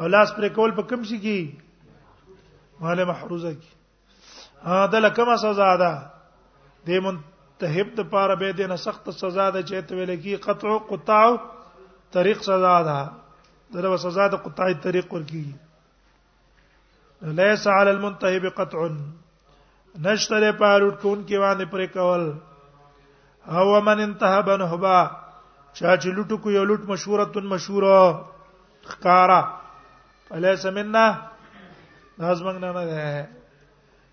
او 0.00 0.08
لاس 0.14 0.32
پر 0.36 0.48
کول 0.60 0.70
په 0.78 0.82
کوم 0.94 1.02
شي 1.10 1.18
کې 1.26 2.86
مال 2.86 3.04
محروزه 3.12 3.52
کې 3.54 3.70
ها 4.70 4.86
دله 4.96 5.08
کومه 5.20 5.36
سزا 5.44 5.74
ده 5.84 5.92
د 6.88 7.06
منتهب 7.06 7.88
د 8.02 8.10
پاره 8.10 8.34
به 8.42 8.52
د 8.58 8.74
نه 8.74 8.82
سخت 8.88 9.10
سزا 9.22 9.50
ده 9.50 9.62
چې 9.62 9.88
ته 9.88 9.96
ویل 9.96 10.14
کې 10.22 10.46
قطع 10.46 10.78
قطاع 10.90 11.40
طریق 12.18 12.42
سزا 12.50 12.74
ده 12.90 13.00
دغه 13.76 13.96
سزا 14.04 14.26
د 14.34 14.46
قطاع 14.46 14.72
طریق 14.86 15.12
ورکی 15.14 15.48
ليس 17.22 17.66
على 17.66 17.90
المنتهي 17.90 18.38
بقطع 18.40 18.88
نشتره 19.98 20.50
پاروټ 20.58 20.96
کون 21.02 21.24
کې 21.26 21.38
باندې 21.40 21.64
پر 21.70 21.80
کول 21.92 22.22
او 23.46 23.80
من 23.88 23.98
انتهى 24.02 24.40
بنهبا 24.48 24.98
چا 25.74 25.96
چې 25.96 26.08
لټو 26.18 26.36
کو 26.44 26.48
یو 26.50 26.64
لټ 26.64 26.80
مشوره 26.90 27.26
مشوره 27.54 27.96
خکارا 28.92 29.40
الیس 30.38 30.64
منا 30.78 31.04
ناز 32.18 32.42
موږ 32.42 32.54
نه 32.64 32.70
نه 32.72 33.28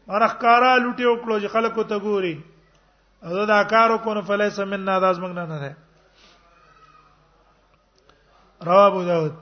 اره 0.09 0.27
خکارا 0.33 0.71
لټي 0.77 1.05
وکړو 1.05 1.39
چې 1.39 1.47
خلکو 1.57 1.81
ته 1.93 1.99
ګوري 2.09 2.35
زه 3.37 3.43
دا 3.53 3.61
کار 3.63 3.89
وکړم 3.89 4.21
فلیس 4.33 4.59
منا 4.59 4.99
ناز 5.07 5.19
موږ 5.25 5.31
نه 5.37 5.43
نه 5.53 5.71
رواه 8.67 8.87
ابو 8.87 9.01
داود 9.11 9.35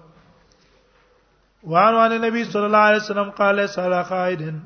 وعن 1.64 1.96
عن 1.96 2.12
النبي 2.12 2.44
صلى 2.44 2.66
الله 2.66 2.78
عليه 2.78 2.98
وسلم 2.98 3.30
قال 3.40 3.56
ليس 3.56 3.80
على 3.80 4.04
خائد 4.04 4.60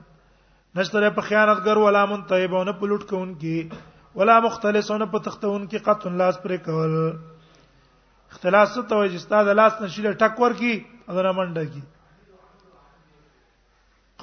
نشتره 0.75 1.10
په 1.10 1.21
خیانتګر 1.27 1.77
ولا 1.81 2.01
منتهبونه 2.12 2.71
په 2.79 2.88
لوټ 2.91 3.03
کون 3.10 3.33
کې 3.41 3.57
ولا 4.21 4.38
مختلسونه 4.45 5.05
په 5.12 5.17
تختون 5.27 5.62
کې 5.67 5.83
قطن 5.89 6.13
لاس 6.21 6.36
پرې 6.45 6.57
کول 6.69 6.93
اختلاس 8.31 8.73
ته 8.79 8.93
وایي 8.97 9.12
چې 9.12 9.15
استاد 9.21 9.45
لاس 9.60 9.73
نشیله 9.81 10.13
ټک 10.23 10.36
ورکی 10.45 10.71
اذر 11.07 11.25
منډه 11.39 11.63
کی 11.75 11.83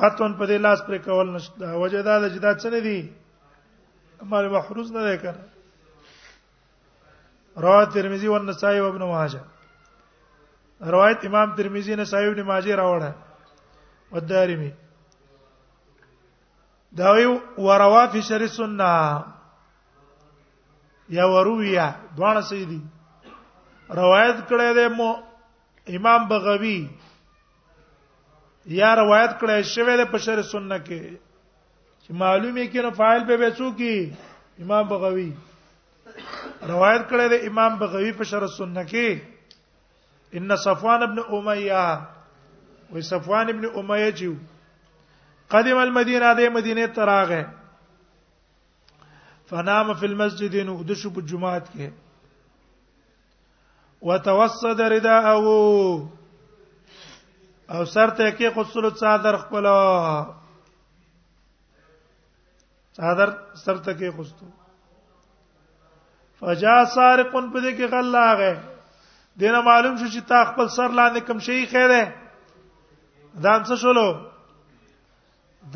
قطن 0.03 0.31
په 0.43 0.51
دې 0.51 0.57
لاس 0.67 0.85
پرې 0.91 1.01
کول 1.09 1.27
نشته 1.39 1.73
وجدا 1.85 2.15
د 2.27 2.29
جدا 2.37 2.53
څه 2.59 2.69
نه 2.77 2.81
دي 2.89 3.01
امر 4.27 4.43
محروز 4.59 4.89
نه 4.99 5.03
ده 5.09 5.17
کنه 5.25 5.43
رواه 7.69 7.85
ترمذی 7.97 8.29
و 8.29 8.39
النسائی 8.43 8.79
و 8.81 8.89
ابن 8.93 9.03
ماجه 9.17 9.43
روایت 10.81 11.25
امام 11.27 11.55
ترمذی 11.57 11.95
نے 11.95 12.05
صحیح 12.13 12.29
ابن 12.31 12.41
ماجه 12.47 12.75
راوړه 12.77 13.13
والدارمی 14.17 14.71
دا 16.99 17.11
وی 17.17 17.25
وروا 17.67 18.05
فی 18.13 18.21
شر 18.29 18.41
السنه 18.49 18.95
یا 21.19 21.25
ورویا 21.35 21.91
دوه 22.17 22.41
سیدی 22.51 22.81
روایت 23.89 24.37
کړه 24.49 24.73
د 24.79 24.93
مو 24.97 25.13
امام 25.99 26.27
بغوی 26.29 26.79
یا 28.79 28.95
روایت 28.97 29.31
کړه 29.41 29.63
شوه 29.75 29.97
د 30.03 30.11
پشر 30.15 30.43
سنت 30.51 30.87
کې 30.87 31.17
چې 32.03 32.13
معلومه 32.25 32.65
کې 32.65 32.81
نو 32.89 32.91
فاعل 33.01 33.25
به 33.25 33.37
وڅو 33.37 33.71
کې 33.79 34.15
امام 34.67 34.89
بغوی 34.95 35.31
روایت 36.69 37.03
کړه 37.11 37.29
د 37.35 37.47
امام 37.51 37.79
بغوی 37.85 38.13
پشر 38.23 38.47
سنت 38.57 38.89
کې 38.91 39.34
ان 40.39 40.53
صفوان 40.63 41.03
ابن 41.03 41.19
امیہ 41.37 41.81
و 42.93 42.95
صفوان 43.09 43.49
ابن 43.51 43.65
امیہ 43.81 44.07
جو 44.21 44.31
قدم 45.55 45.81
المدینہ 45.83 46.31
د 46.39 46.49
مدینه 46.55 46.87
تراغه 46.97 47.45
فنام 49.51 49.93
فی 50.01 50.07
المسجد 50.07 50.55
نو 50.71 50.75
د 50.89 50.99
شپ 51.05 51.21
جمعات 51.35 51.67
کې 51.77 51.95
وتوسد 54.11 54.81
رداءه 54.95 55.45
او 55.45 57.87
سرته 57.95 58.31
کې 58.39 58.49
قصل 58.59 58.91
صادر 59.05 59.37
خپل 59.47 59.65
صادر 63.01 63.37
سرته 63.65 63.91
کې 63.99 64.09
قصتو 64.21 64.47
فجاء 66.41 66.81
سارق 67.01 67.33
په 67.33 67.61
دې 67.61 67.73
کې 67.77 67.85
غلاغه 67.99 68.53
دینه 69.39 69.61
معلوم 69.63 69.97
شو 69.97 70.07
چې 70.09 70.21
تا 70.29 70.45
خپل 70.53 70.69
سر 70.77 70.89
لاندې 70.99 71.21
کم 71.29 71.39
شي 71.47 71.67
خیره 71.71 72.03
دا 73.47 73.55
هم 73.57 73.63
څه 73.69 73.75
شولو 73.85 74.09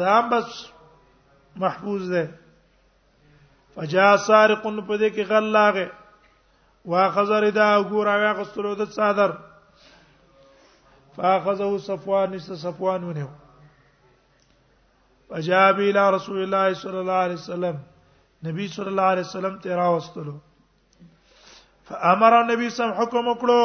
دا 0.00 0.08
هم 0.18 0.30
بس 0.34 0.60
محفوظ 1.64 2.06
ده 2.12 2.24
فجاء 3.74 4.14
سارق 4.28 4.62
په 4.66 4.98
دې 4.98 5.10
کې 5.14 5.22
غل 5.32 5.44
لاغه 5.44 5.90
واخذ 6.92 7.30
ردا 7.48 7.68
وګور 7.78 8.06
او 8.14 8.32
غستلو 8.40 8.74
د 8.80 8.92
صادر 9.00 9.30
فاخذه 11.18 11.70
صفوان 11.90 12.30
نس 12.36 12.50
صفوان 12.64 13.04
ونه 13.04 13.28
فجاء 15.30 15.70
الى 15.70 16.10
رسول 16.16 16.42
الله 16.44 16.74
صلى 16.82 17.00
الله 17.00 17.20
عليه 17.24 17.34
وسلم 17.42 17.76
نبی 18.46 18.68
صلی 18.76 18.90
الله 18.92 19.08
علیه 19.14 19.24
وسلم 19.28 19.56
تیرا 19.66 19.88
واستلو 19.94 20.38
فامر 21.88 22.34
النبي 22.40 22.68
صم 22.76 22.90
حکم 23.00 23.26
وکړو 23.28 23.58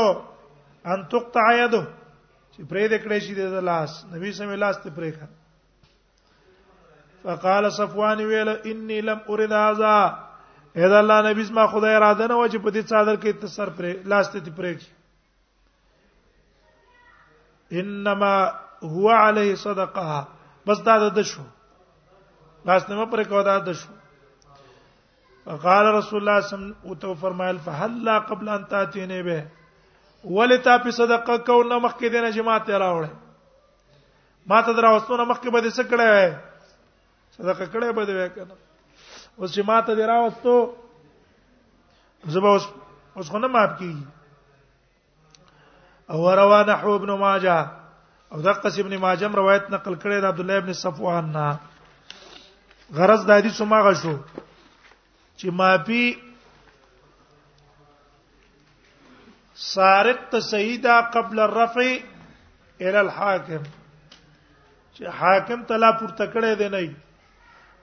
ان 0.94 1.00
تقطع 1.14 1.46
يده 1.62 1.80
چې 2.54 2.60
پرې 2.70 2.84
د 2.92 2.96
کړې 3.04 3.20
شي 3.26 3.34
د 3.40 3.42
لاس 3.70 3.92
نبی 4.12 4.30
صم 4.38 4.50
لاس 4.66 4.76
ته 4.84 4.90
پرې 5.00 5.12
کړ 5.18 5.28
فقال 7.24 7.64
صفوان 7.80 8.18
ویل 8.30 8.50
اني 8.72 8.98
لم 9.10 9.20
اريد 9.36 9.54
هذا 9.66 9.94
اذا 10.78 11.00
الله 11.04 11.18
نبی 11.30 11.44
زما 11.50 11.64
خدای 11.74 11.94
اراده 11.96 12.26
نه 12.28 12.36
و 12.40 12.48
چې 12.52 12.58
په 12.68 12.72
دې 12.76 12.82
صادر 12.94 13.16
کې 13.24 13.30
تصر 13.44 13.68
پرې 13.80 13.92
لاس 14.14 14.26
ته 14.36 14.52
پرې 14.62 14.74
کړ 14.80 14.90
انما 17.82 18.34
هو 18.94 19.08
عليه 19.18 19.52
صدقه 19.66 20.08
بس 20.70 20.78
دا 20.88 20.96
د 21.10 21.20
شو 21.34 21.44
لاس 22.72 22.82
نه 22.90 22.96
پرې 23.12 23.28
کو 23.34 23.40
دا 23.52 23.58
د 23.68 23.70
شو 23.82 23.90
قال 25.46 25.86
رسول 25.94 26.20
الله 26.20 26.42
صلی 26.42 26.56
الله 26.56 26.76
علیه 26.84 26.88
وسلم 26.88 27.10
او 27.10 27.16
فرمایل 27.16 27.58
فهلا 27.60 28.20
قبل 28.20 28.50
ان 28.50 28.66
تاتینه 28.66 29.24
به 29.24 29.46
ولتا 30.24 30.78
په 30.78 30.90
صدقه 30.92 31.38
کو 31.38 31.64
نه 31.64 31.80
مخکې 31.80 32.06
دینه 32.12 32.30
جماعت 32.32 32.70
راوړې 32.70 33.10
ما 34.48 34.62
ته 34.62 34.74
دراوستو 34.74 35.18
نه 35.18 35.24
مخکې 35.24 35.50
به 35.52 35.62
دې 35.62 35.70
څه 35.78 35.84
کړې 35.84 36.36
صدقه 37.38 37.66
کړې 37.66 37.96
به 37.96 38.06
دې 38.06 38.14
وکنه 38.16 38.56
اوس 39.38 39.54
جماعت 39.56 39.86
دې 39.86 40.06
راوستو 40.08 40.76
زبا 42.36 42.50
اوس 42.52 42.66
اوس 43.16 43.30
خو 43.30 43.38
نه 43.40 43.48
ماف 43.48 43.78
کیږي 43.80 44.04
او 46.10 46.36
رواه 46.36 46.64
نحو 46.72 46.96
ابن 46.96 47.12
ماجه 47.12 47.68
او 48.32 48.42
دقه 48.42 48.72
ابن 48.80 48.98
ماجه 48.98 49.28
روایت 49.28 49.70
نقل 49.70 49.94
کړی 49.96 50.22
د 50.22 50.26
عبد 50.26 50.40
الله 50.40 50.58
ابن 50.58 50.74
صفوان 50.74 51.30
نه 51.36 51.60
غرض 52.96 53.26
د 53.26 53.32
حدیث 53.40 53.62
ما 53.62 53.82
غشو 53.90 54.18
چې 55.40 55.48
مافي 55.62 56.06
سارق 59.72 60.20
ته 60.34 60.40
سیدا 60.52 60.98
قبل 61.16 61.38
الرفع 61.48 61.86
الى 62.86 62.98
الحاكم 63.06 63.64
چې 64.96 65.04
حاکم 65.20 65.60
تلا 65.72 65.92
پورته 66.00 66.26
کړي 66.34 66.52
دی 66.62 66.70
نه 66.76 66.82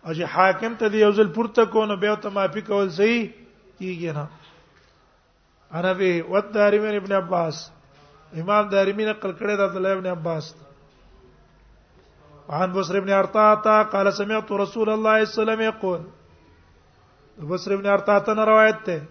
او 0.05 0.11
چې 0.17 0.25
حاکم 0.35 0.73
ته 0.83 0.87
دی 0.95 0.99
یو 1.05 1.11
ځل 1.19 1.29
پورته 1.39 1.63
کو 1.75 1.81
نو 1.93 1.97
بیا 2.05 2.15
ته 2.27 2.35
مافي 2.39 2.63
کول 2.71 2.89
صحیح 3.01 3.25
کیږي 3.79 4.13
نه 4.19 4.27
عربي 5.79 6.13
والدارمي 6.35 6.97
ابن 6.97 7.13
عباس 7.23 7.57
امام 8.43 8.65
دارمي 8.75 9.05
نقل 9.11 9.33
کړی 9.39 9.55
د 9.57 9.63
عبد 9.69 9.77
الله 9.83 9.93
ابن 9.99 10.07
عباس 10.17 10.45
عن 12.59 12.71
بصر 12.73 12.95
ابن 12.99 13.11
ارطاطا 13.17 13.83
قال 13.93 14.13
سمعت 14.19 14.49
رسول 14.63 14.89
الله 14.97 15.15
صلى 15.17 15.17
الله 15.17 15.17
عليه 15.17 15.29
وسلم 15.41 15.61
يقول 15.73 16.01
بصری 17.49 17.75
ابن 17.75 17.87
ارطات 17.89 18.29
نه 18.29 18.45
روایت 18.45 18.83
ده 18.87 19.03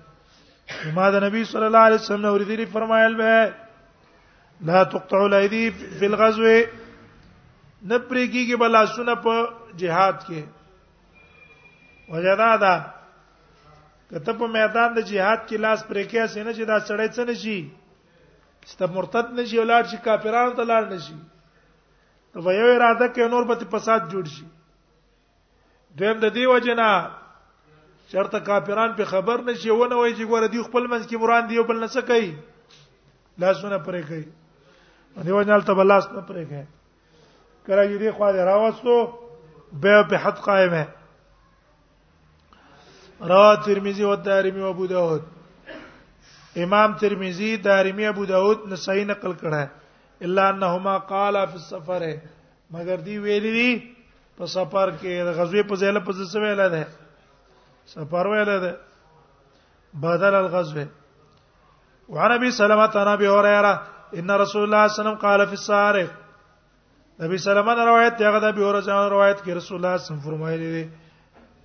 ما 0.96 1.12
ده 1.12 1.20
نبی 1.28 1.44
صلی 1.46 1.66
الله 1.66 1.80
علیه 1.88 1.96
وسلم 1.96 2.22
نے 2.22 2.28
اوریدلی 2.28 2.66
فرمایل 2.66 3.16
به 3.16 3.54
لا 4.62 4.84
تقطع 4.84 5.18
الايدي 5.26 5.72
في 5.72 6.06
الغزو 6.06 6.44
نپریږي 7.90 8.44
کې 8.48 8.56
بلا 8.62 8.86
سونه 8.86 9.16
په 9.16 9.36
جهاد 9.78 10.16
کې 10.24 12.10
وجدا 12.10 12.56
دا 12.64 12.74
کته 14.10 14.34
په 14.42 14.48
میدان 14.58 14.94
د 14.98 15.06
جهاد 15.12 15.48
کې 15.48 15.58
لاس 15.58 15.86
پرې 15.88 16.04
کې 16.10 16.20
اسې 16.22 16.46
نه 16.48 16.52
چې 16.58 16.64
دا 16.72 16.80
سړی 16.80 17.10
څه 17.16 17.28
نشي 17.30 17.60
ست 18.74 18.82
مرتد 18.98 19.34
نشي 19.40 19.60
ولر 19.60 19.84
چې 19.86 20.04
کافرانو 20.08 20.54
ته 20.60 20.64
لاړ 20.72 20.94
نشي 20.94 21.18
ته 22.34 22.40
وایو 22.48 22.68
اراده 22.76 23.08
کې 23.08 23.34
نور 23.36 23.48
به 23.52 23.70
فساد 23.78 24.10
جوړ 24.12 24.36
شي 24.36 24.46
دویم 25.98 26.18
د 26.20 26.34
دې 26.36 26.46
وجنه 26.56 26.90
چرته 28.12 28.40
کافران 28.40 28.94
په 28.98 29.06
خبر 29.06 29.42
نشي 29.46 29.70
ونه 29.72 29.96
وای 29.96 30.14
چې 30.18 30.24
ګوره 30.30 30.48
دی 30.52 30.62
خپل 30.68 30.84
منځ 30.90 31.08
کې 31.10 31.18
مران 31.22 31.48
دی 31.50 31.58
او 31.58 31.64
بل 31.70 31.80
نس 31.84 31.98
کوي 32.08 32.34
لاسونه 33.44 33.78
پرې 33.78 34.02
کوي 34.10 34.26
دیو 35.26 35.42
جنال 35.42 35.62
ته 35.70 35.74
بلاس 35.80 36.06
نه 36.14 36.22
پرې 36.30 36.44
کوي 36.50 36.66
کله 37.66 37.84
یې 37.84 37.98
دی 38.02 38.12
خو 38.16 38.32
دې 38.34 38.44
راوستو 38.50 38.96
به 39.84 40.04
په 40.14 40.22
حد 40.24 40.38
قائم 40.46 40.74
ہے 40.82 40.86
روا 43.32 43.54
ترمذی 43.66 44.04
و 44.10 44.16
دارمی 44.26 44.62
و 44.62 44.66
ابو 44.68 44.86
داود 44.88 45.24
امام 46.66 46.94
ترمذی 47.00 47.50
دارمی 47.64 48.06
ابو 48.12 48.26
داود 48.26 48.62
نسائی 48.74 49.04
نقل 49.12 49.34
کړه 49.44 49.70
الا 50.28 50.48
انهما 50.52 50.98
قالا 51.12 51.46
فی 51.52 51.58
السفر 51.62 52.06
مگر 52.76 53.04
دی 53.10 53.18
ویلی 53.26 53.52
دی 53.58 53.70
په 54.38 54.46
سفر 54.56 54.90
کې 55.02 55.36
غزوه 55.40 55.64
په 55.64 55.76
ځای 55.76 55.92
له 55.92 56.00
په 56.10 56.14
ځای 56.18 56.28
سره 56.32 56.48
ویل 56.48 56.66
ده 56.76 56.84
سفر 57.94 58.26
ویل 58.32 58.46
ده 58.64 58.78
بدل 60.04 60.36
الغزو 60.36 60.82
وعن 62.10 62.32
ابي 62.32 62.52
سلمة 62.52 62.92
عن 62.96 63.08
ابي 63.08 63.28
هريره 63.30 63.82
ان 64.18 64.32
رسول 64.32 64.64
الله 64.64 64.88
صلى 64.88 64.88
الله 64.88 64.88
عليه 64.88 65.00
وسلم 65.00 65.16
قال 65.26 65.46
في 65.48 65.54
السارق 65.62 66.12
نبی 67.24 67.38
سلمہ 67.44 67.72
روایت 67.80 68.20
دی 68.20 68.26
هغه 68.28 68.40
د 68.46 68.52
ابي 68.54 68.62
هريره 68.68 68.98
روایت 69.14 69.40
کې 69.44 69.56
رسول 69.62 69.78
الله 69.80 69.96
صلی 69.96 69.96
الله 69.96 69.96
علیه 69.96 70.04
وسلم 70.04 70.22
فرمایلی 70.28 70.70
دی 70.76 70.86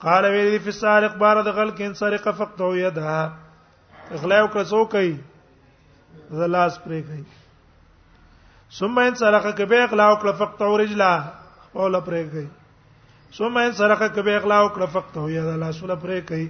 قال 0.07 0.25
ویلی 0.35 0.51
دی 0.57 0.59
في 0.67 0.73
السارق 0.75 1.17
بار 1.25 1.43
دخل 1.51 1.71
کین 1.83 1.95
سرقه 2.01 2.33
فقط 2.41 2.65
يدها 2.79 4.19
اغلاو 4.19 4.49
کڅو 4.57 4.83
کوي 4.97 5.15
زلاس 6.43 6.81
پرې 6.87 7.01
کوي 7.13 8.75
ثم 8.81 8.99
ان 9.07 9.15
سرقه 9.25 9.55
کبه 9.63 9.83
اغلاو 9.91 10.17
کله 10.25 10.33
فقط 10.45 10.63
رجلا 10.85 11.13
او 11.77 11.95
لپاره 11.97 12.29
کوي 12.35 12.47
ثم 13.37 13.57
ان 13.59 13.73
سرقه 13.79 14.07
کبه 14.17 14.35
اخلاو 14.37 14.69
کړه 14.75 14.87
فقط 14.97 15.15
هو 15.21 15.29
یا 15.29 15.43
الله 15.53 15.71
سول 15.77 15.93
پرې 16.03 16.19
کوي 16.29 16.45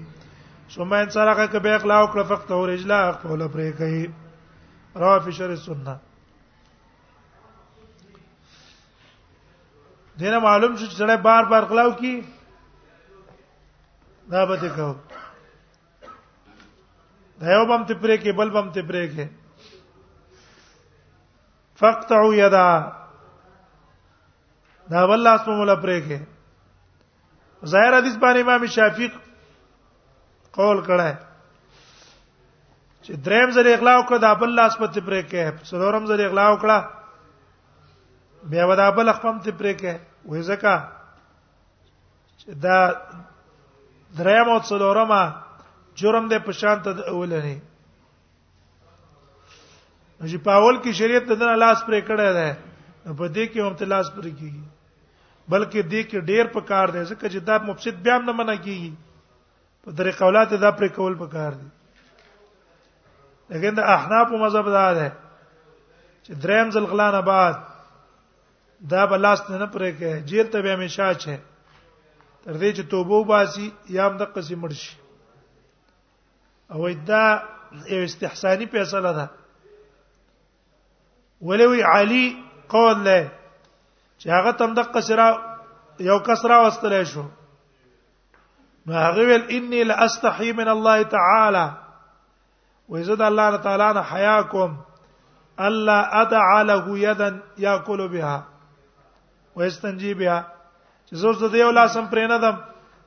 ثم 0.74 0.90
ان 0.96 1.08
سرقه 1.12 1.44
کبه 1.52 1.74
اخلاو 1.76 2.06
کړه 2.08 2.22
فقط 2.32 2.50
هو 2.54 2.66
رجلا 2.70 2.98
خپل 3.12 3.44
پرې 3.54 3.70
کوي 3.78 4.02
روا 5.02 5.14
فی 5.28 5.32
شر 5.38 5.54
السنه 5.54 5.94
دینه 10.18 10.38
معلوم 10.46 10.76
شو 10.76 10.86
چې 10.86 10.96
سړی 11.00 11.16
بار 11.28 11.44
بار 11.54 11.62
غلاو 11.70 11.90
کی 12.02 12.12
دا 14.36 14.44
به 14.52 14.56
ته 14.66 14.76
کو 14.76 14.90
دا 17.40 17.48
یو 17.52 17.64
بم 17.72 17.86
ته 17.88 17.94
پرې 17.94 18.22
کې 18.22 18.32
بل 18.42 18.50
بم 18.58 18.70
ته 18.76 18.82
پرې 18.92 19.16
کې 19.16 19.26
فقطعوا 21.80 22.34
يدا 22.42 22.66
دا 24.94 25.00
بل 25.06 25.20
لاس 25.22 25.40
په 25.50 25.54
مولا 25.58 25.80
پرې 25.82 25.98
کې 26.06 26.20
ظاهر 27.72 27.94
حدیث 27.98 28.16
باندې 28.22 28.40
امام 28.42 28.62
شافعی 28.76 29.08
قول 30.58 30.78
کړه 30.88 31.08
چې 33.04 33.12
دریم 33.28 33.48
ځل 33.58 33.66
اغلا 33.74 33.94
وکړه 33.98 34.18
د 34.24 34.26
خپل 34.36 34.50
لاس 34.58 34.72
په 34.80 34.86
تپره 34.96 35.20
کې 35.30 35.40
څلورم 35.70 36.04
ځل 36.10 36.20
اغلا 36.26 36.46
وکړه 36.50 36.78
بیا 38.52 38.64
ودا 38.68 38.86
بل 38.96 39.08
خپل 39.16 39.34
تپره 39.46 39.72
کې 39.80 39.92
وې 40.28 40.40
زکا 40.50 40.76
دا 42.66 42.78
دریم 44.18 44.46
او 44.56 44.60
څلورم 44.72 45.12
جرم 46.02 46.24
د 46.32 46.34
پشان 46.46 46.76
ته 46.84 46.90
اولنې 47.16 47.58
چې 50.30 50.38
په 50.44 50.50
اول 50.60 50.76
کې 50.82 50.90
شریعت 51.00 51.24
ته 51.30 51.34
د 51.40 51.42
لاس 51.64 51.78
پرې 51.88 52.00
کړه 52.10 52.28
ده 52.38 52.48
په 53.18 53.24
دې 53.34 53.44
کې 53.52 53.60
هم 53.66 53.74
ته 53.80 53.84
لاس 53.92 54.06
پرې 54.16 54.30
کیږي 54.38 54.64
بلکې 55.52 55.80
دې 55.92 56.02
کې 56.10 56.18
ډېر 56.30 56.44
په 56.56 56.60
کار 56.70 56.86
دی 56.96 57.02
ځکه 57.10 57.24
چې 57.32 57.38
دا 57.48 57.56
مفسد 57.68 57.96
بیا 58.04 58.14
هم 58.16 58.24
نه 58.28 58.32
منع 58.38 58.56
کیږي 58.66 58.90
په 59.84 59.90
درې 59.98 60.12
قولات 60.20 60.48
دا 60.64 60.70
پر 60.78 60.86
کول 60.96 61.14
په 61.20 61.26
کار 61.36 61.52
دی 61.60 61.68
لیکن 63.52 63.74
د 63.76 63.80
احناف 63.96 64.28
مذهب 64.42 64.66
دا 64.78 64.86
ده 64.98 65.08
چې 66.24 66.32
دریم 66.44 66.68
ځل 66.74 66.84
غلانه 66.92 67.20
بعد 67.20 67.56
دا 68.94 69.02
بلاست 69.12 69.50
نه 69.50 69.66
پرې 69.74 69.90
کې 69.98 70.08
جیل 70.28 70.46
ته 70.52 70.58
به 70.62 70.70
همیشه 70.72 71.02
اچي 71.04 71.36
تر 72.44 72.54
دې 72.60 72.70
چې 72.76 72.82
توبه 72.92 73.14
وباسي 73.14 73.72
یا 73.96 74.02
هم 74.08 74.16
د 74.16 74.22
قسم 74.34 74.58
مرشي 74.64 74.96
او 76.72 76.88
دا 77.10 77.24
یو 77.92 78.02
استحسانی 78.08 78.66
فیصله 78.72 79.12
ده 79.18 79.26
ولوي 81.44 81.82
علي 81.84 82.24
قول 82.68 82.98
له 83.04 83.20
چې 84.18 84.26
هغه 84.36 84.50
تم 84.58 84.70
د 84.74 84.80
قصرا 84.94 85.28
یو 86.10 86.18
کسرا 86.28 86.56
واستلې 86.64 87.02
شو 87.12 87.24
نو 88.86 88.92
هغه 89.06 89.22
ویل 89.28 89.44
انی 89.56 89.80
لاستحی 89.90 90.52
من 90.60 90.68
الله 90.76 91.02
تعالی 91.16 91.66
وزد 92.88 93.20
الله 93.22 93.56
تعالی 93.66 93.88
نه 93.98 94.02
حیا 94.14 94.42
کوم 94.54 94.76
الله 95.66 96.00
ادع 96.22 96.62
له 96.70 96.98
یدا 96.98 97.28
یاکل 97.58 98.08
بها 98.08 98.44
ويستنجي 99.56 100.14
بها 100.14 100.38
چې 101.06 101.14
زوز 101.22 101.44
د 101.44 101.54
یو 101.54 101.70
لاسم 101.70 102.04
پرې 102.10 102.26
نه 102.32 102.38
دم 102.38 102.56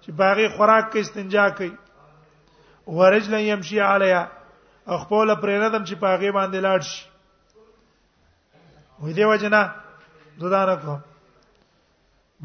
چې 0.03 0.11
باغی 0.11 0.47
خوراک 0.55 0.91
کې 0.93 0.97
استنجا 0.97 1.49
کوي 1.49 1.75
ورجل 2.87 3.33
يمشي 3.33 3.79
عليها 3.81 4.27
خپل 5.01 5.35
پرې 5.41 5.55
نه 5.63 5.69
دم 5.69 5.83
چې 5.85 5.93
باغی 5.95 6.31
باندې 6.31 6.59
لاړ 6.67 6.79
شي 6.81 7.09
وې 9.01 9.13
دی 9.13 9.25
وجنه 9.25 9.59
زدان 10.39 10.69
کو 10.85 10.97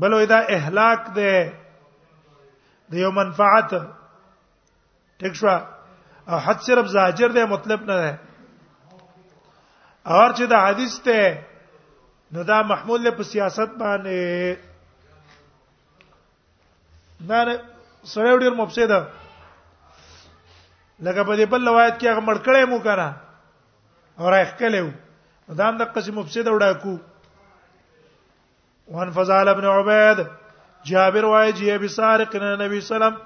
بل 0.01 0.13
ودا 0.15 0.39
اهلاک 0.57 1.01
ده 1.17 1.31
د 2.93 2.95
یو 3.03 3.11
منفعت 3.17 3.71
ټیک 5.23 5.33
شو 5.41 5.49
او 6.29 6.37
حد 6.45 6.59
صرف 6.67 6.87
زاجر 6.97 7.29
ده 7.39 7.43
مطلب 7.55 7.81
نه 7.91 7.97
ده 8.03 8.13
اور 10.15 10.29
چې 10.37 10.45
دا 10.53 10.59
حدیث 10.69 10.95
ته 11.09 11.19
نو 12.37 12.41
دا 12.53 12.59
محمول 12.71 13.01
له 13.09 13.13
په 13.19 13.23
سیاست 13.33 13.71
باندې 13.83 14.21
نه 17.33 17.39
سره 18.13 18.37
ډیر 18.45 18.55
مفسد 18.61 18.91
لکه 18.97 21.21
په 21.23 21.35
دې 21.37 21.45
بل 21.55 21.61
روایت 21.69 22.01
کې 22.01 22.09
هغه 22.09 22.21
مړکړې 22.31 22.63
مو 22.73 22.79
کړه 22.89 23.09
اور 24.19 24.33
اخکلې 24.41 24.83
و 24.87 24.89
دا 25.61 25.67
هم 25.69 25.77
د 25.83 25.85
قسم 25.97 26.13
مفسد 26.23 26.47
وډا 26.55 26.71
کو 26.85 26.95
وان 28.91 29.11
فضال 29.15 29.49
ابن 29.49 29.65
عبید 29.65 30.27
جابر 30.87 31.25
وای 31.25 31.53
جی 31.53 31.71
ابي 31.73 31.89
سارق 31.89 32.37
نه 32.37 32.55
نبی 32.65 32.81
سلام 32.81 33.17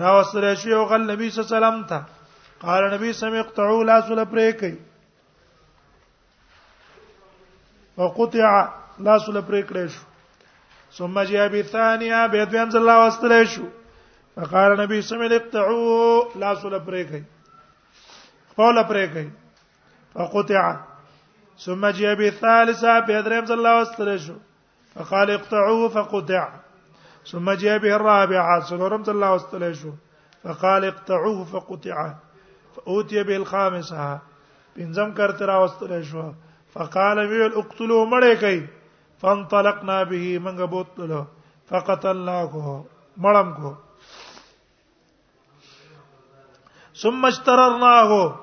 را 0.00 0.18
وسره 0.20 0.54
شی 0.54 0.72
او 0.72 0.84
غل 0.84 1.10
نبی 1.10 1.30
سلام 1.30 1.84
ته 1.84 2.02
قال 2.60 2.90
نبی 2.94 3.12
سم 3.12 3.34
يقطعوا 3.34 3.82
لا 3.84 4.00
سل 4.00 4.24
پریکي 4.24 4.74
وقطع 7.98 8.64
لا 9.00 9.18
سل 9.18 9.40
پریکړې 9.40 9.86
شو 9.92 10.02
ثم 10.98 11.20
جاء 11.22 11.48
بالثانيه 11.48 12.26
به 12.26 12.44
دویم 12.44 12.70
ځل 12.70 12.84
لا 12.86 13.06
وسره 13.06 13.44
شو 13.44 13.66
فقال 14.36 14.78
نبی 14.80 15.00
سم 15.02 15.22
يقطعوا 15.22 16.22
لا 16.38 16.54
سل 16.62 16.78
پریکي 16.86 17.22
قول 18.56 18.82
پریکي 18.88 19.28
وقطع 20.14 20.76
ثم 21.64 21.86
جاء 21.90 22.14
بالثالثه 22.14 23.00
به 23.00 23.20
دریم 23.22 23.44
ځل 23.44 23.60
لا 23.62 23.78
وسره 23.80 24.16
شو 24.26 24.34
فقال 24.94 25.30
اقطعوه 25.30 25.88
فقطع 25.88 26.52
ثم 27.30 27.50
جاء 27.50 27.78
به 27.78 27.96
الرابعة 27.96 28.60
سلورم 28.60 29.02
الله 29.08 29.32
واستليشو 29.32 29.90
فقال 30.44 30.84
اقطعوه 30.84 31.44
فقطع 31.44 32.14
فأوتي 32.76 33.22
به 33.22 33.36
الخامسة 33.36 34.18
بنزم 34.76 35.14
کرترا 35.14 35.56
واستليشو 35.56 36.32
فقال 36.74 37.18
ويل 37.18 37.52
اقتلوه 37.54 38.04
مړې 38.10 38.62
فانطلقنا 39.20 40.02
به 40.04 40.38
من 40.38 40.66
بوتلو 40.66 41.24
فقتلناه 41.68 42.84
مړم 43.20 43.54
کو 43.56 43.72
ثم 47.02 47.24
اشتررناه 47.26 48.34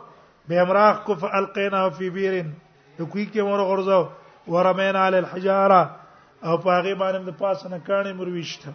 بامراخ 0.49 1.03
کو 1.05 1.15
فالقيناه 1.15 1.89
في 1.89 2.09
بير 2.09 2.45
کوي 2.97 3.25
کې 3.25 4.07
ورمينا 4.47 4.99
على 4.99 5.19
الحجاره 5.19 6.00
او 6.43 6.57
په 6.63 6.69
هغه 6.77 6.93
باندې 7.01 7.21
د 7.29 7.31
پاسه 7.41 7.65
نه 7.71 7.79
کانه 7.87 8.13
مرويشته 8.19 8.71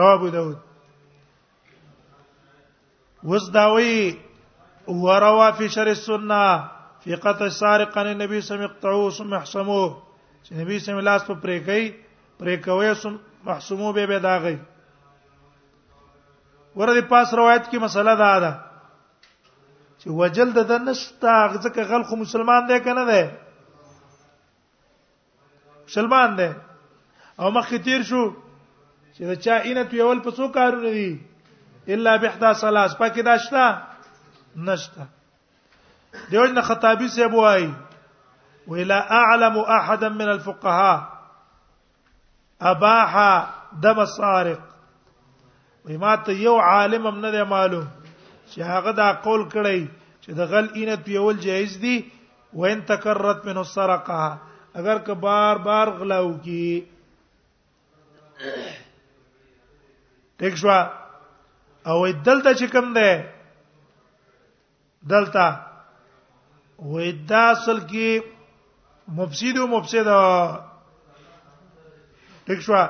رواه 0.00 0.14
ابو 0.18 0.28
داود 0.36 0.58
وزداوي 3.30 3.98
وروا 5.04 5.50
في 5.60 5.66
شر 5.68 5.86
السنه 5.86 6.70
في 7.04 7.14
قطع 7.14 7.48
سارق 7.48 7.98
عن 7.98 8.06
النبي 8.06 8.40
سم 8.40 8.62
يقطعوه 8.62 9.10
ثم 9.10 9.34
يحسموه 9.34 10.02
چې 10.44 10.52
نبی 10.62 10.78
سم 10.86 10.98
لاس 11.00 11.22
په 11.26 11.34
پرې 11.42 11.58
کوي 11.66 11.86
پرې 12.40 12.54
کوي 12.66 12.94
ثم 12.94 13.16
محسومو 13.46 13.92
به 13.92 14.06
به 14.06 14.18
داغي 14.18 14.58
ورته 16.76 17.00
پاس 17.08 17.34
روایت 17.34 17.64
کې 17.70 17.78
مسله 17.86 18.14
دا 18.24 18.34
ده 18.40 18.52
چې 20.00 20.06
وجل 20.06 20.52
د 20.52 20.72
نشتا 20.90 21.48
ځکه 21.62 21.80
غل 21.90 22.02
خو 22.04 22.16
مسلمان 22.16 22.66
دی 22.68 22.80
کنه 22.80 23.04
دی 23.10 23.22
مسلمان 25.88 26.36
دی 26.38 26.48
او 27.38 27.50
مخکې 27.54 27.78
تیر 27.84 28.02
شو 28.10 28.22
چې 29.16 29.22
دا 29.30 29.34
چا 29.46 29.56
اینت 29.70 29.94
یول 29.94 30.18
په 30.26 30.30
څو 30.36 30.48
کارونه 30.58 30.90
دي 30.98 31.20
الا 31.96 32.14
بحدا 32.26 32.52
ثلاث 32.60 32.94
پکې 32.96 33.22
دا 33.22 33.36
شته 33.46 33.82
نشته 34.68 35.06
دیوژ 36.30 36.50
نه 36.52 36.62
خطابی 36.68 37.08
سی 37.14 37.26
بوای 37.32 37.66
ولا 38.74 39.00
اعلم 39.16 39.56
احدا 39.78 40.08
من 40.20 40.28
الفقهاء 40.28 41.08
اباح 42.70 43.18
دم 43.86 43.98
السارق 44.04 44.58
وما 45.90 46.14
ته 46.28 46.32
یو 46.44 46.54
عالم 46.68 47.06
هم 47.10 47.16
نه 47.20 47.30
دی 47.36 47.42
معلوم 47.52 47.86
چې 48.54 48.58
هغه 48.70 48.92
دا 49.02 49.12
قول 49.28 49.46
کړی 49.48 49.86
چې 50.24 50.30
د 50.30 50.40
غل 50.54 50.68
اینت 50.82 51.08
یول 51.18 51.36
جایز 51.46 51.78
دي 51.86 51.96
وان 52.62 52.82
تکررت 52.90 53.46
منه 53.50 53.62
سرقها 53.76 54.32
اگر 54.74 54.98
که 54.98 55.14
بار 55.14 55.58
بار 55.58 55.88
غلاو 55.98 56.32
کی 56.44 56.86
ټیک 60.38 60.54
شو 60.60 60.68
او 61.90 61.96
دلته 62.26 62.50
چې 62.58 62.66
کوم 62.74 62.86
ده 62.96 63.08
دلته 65.12 65.46
وې 66.90 67.08
دا 67.28 67.42
اصل 67.54 67.78
کې 67.90 68.08
مفسد 69.18 69.56
او 69.62 69.66
مفسد 69.76 70.08
ټیک 72.46 72.60
شو 72.66 72.82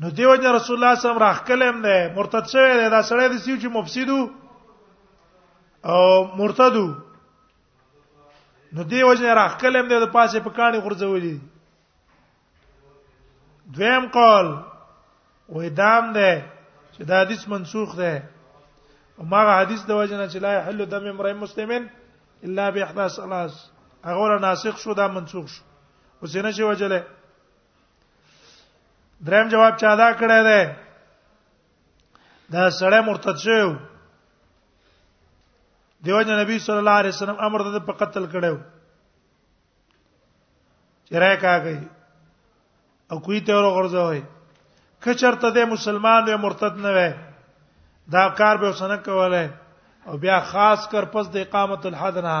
نو 0.00 0.08
دیو 0.16 0.34
جن 0.42 0.50
رسول 0.50 0.50
الله 0.50 0.66
صلی 0.66 0.76
الله 0.76 0.90
علیه 0.90 0.98
وسلم 1.08 1.22
راخلم 1.26 1.76
ده 1.86 1.96
مرتد 2.18 2.44
شوی 2.52 2.72
ده 2.80 2.88
دا 2.90 3.00
سړی 3.08 3.26
د 3.32 3.36
سیو 3.44 3.56
چې 3.62 3.68
مفسدو 3.78 4.20
او 5.94 6.04
مرتدو 6.42 6.86
نو 8.72 8.82
دی 8.84 9.02
وجه 9.02 9.34
راخ 9.34 9.56
کلم 9.60 9.88
دی 9.88 9.96
د 10.00 10.06
پاسه 10.12 10.40
په 10.44 10.50
کاڼي 10.58 10.78
غرزولې 10.84 11.34
دویم 13.76 14.04
قول 14.16 14.46
وې 15.48 15.68
دام 15.80 16.12
ده 16.12 16.32
چې 16.94 17.02
دا 17.10 17.20
حدیث 17.22 17.48
منسوخ 17.48 17.96
ده 17.96 18.22
او 19.18 19.24
ما 19.24 19.40
حدیث 19.60 19.84
د 19.86 19.90
وجه 20.00 20.16
نه 20.16 20.28
چې 20.28 20.38
لا 20.42 20.52
يحل 20.54 20.86
دم 20.88 21.06
امرئ 21.10 21.32
مسلمن 21.44 21.88
الا 22.44 22.70
باحدى 22.70 23.08
ثلاث 23.08 23.54
هغه 24.10 24.40
ناسخ 24.46 24.78
شو 24.84 24.94
دا 24.94 25.06
منسوخ 25.08 25.48
شو 25.48 25.62
اوس 26.22 26.36
نه 26.36 26.50
شي 26.50 26.62
وجله 26.62 27.02
دریم 29.26 29.48
جواب 29.48 29.76
چا 29.76 29.96
دا 29.96 30.08
کړه 30.14 30.38
ده 30.48 30.60
دا 32.50 32.70
سړی 32.70 33.00
مرتد 33.06 33.36
شو 33.36 33.74
دیو 36.04 36.20
جن 36.26 36.38
نبی 36.42 36.58
صلی 36.66 36.76
الله 36.82 36.96
علیه 37.00 37.10
وسلم 37.16 37.38
امر 37.48 37.60
د 37.64 37.76
په 37.88 37.92
قتل 38.00 38.24
کړو 38.32 38.54
چیرې 41.06 41.34
کاږي 41.44 41.76
او 43.10 43.16
کوی 43.26 43.40
ته 43.48 43.52
ور 43.58 43.68
غرزوي 43.76 44.20
کچرته 45.06 45.48
د 45.58 45.70
مسلمان 45.74 46.28
یا 46.32 46.36
مرتد 46.46 46.74
نه 46.86 46.90
وي 46.98 47.10
دا 48.16 48.26
کار 48.42 48.56
به 48.64 48.68
وسنه 48.72 48.96
کوله 49.06 49.44
او 50.10 50.16
بیا 50.26 50.38
خاص 50.50 50.88
کر 50.94 51.04
پس 51.16 51.30
د 51.36 51.48
اقامت 51.48 51.86
الحد 51.90 52.16
نه 52.26 52.36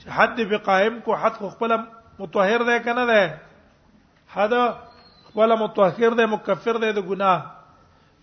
چې 0.00 0.06
حد 0.20 0.40
به 0.54 0.58
قائم 0.72 0.98
کو 1.04 1.16
حد 1.24 1.34
خپل 1.52 1.76
متطهر 2.18 2.62
دی 2.72 2.78
کنه 2.90 3.04
ده 3.14 3.22
حد 4.38 4.52
خپل 5.30 5.54
متطهر 5.62 6.12
دی 6.22 6.26
مکفر 6.36 6.76
دی 6.84 6.90
د 6.92 7.04
ګناه 7.10 7.40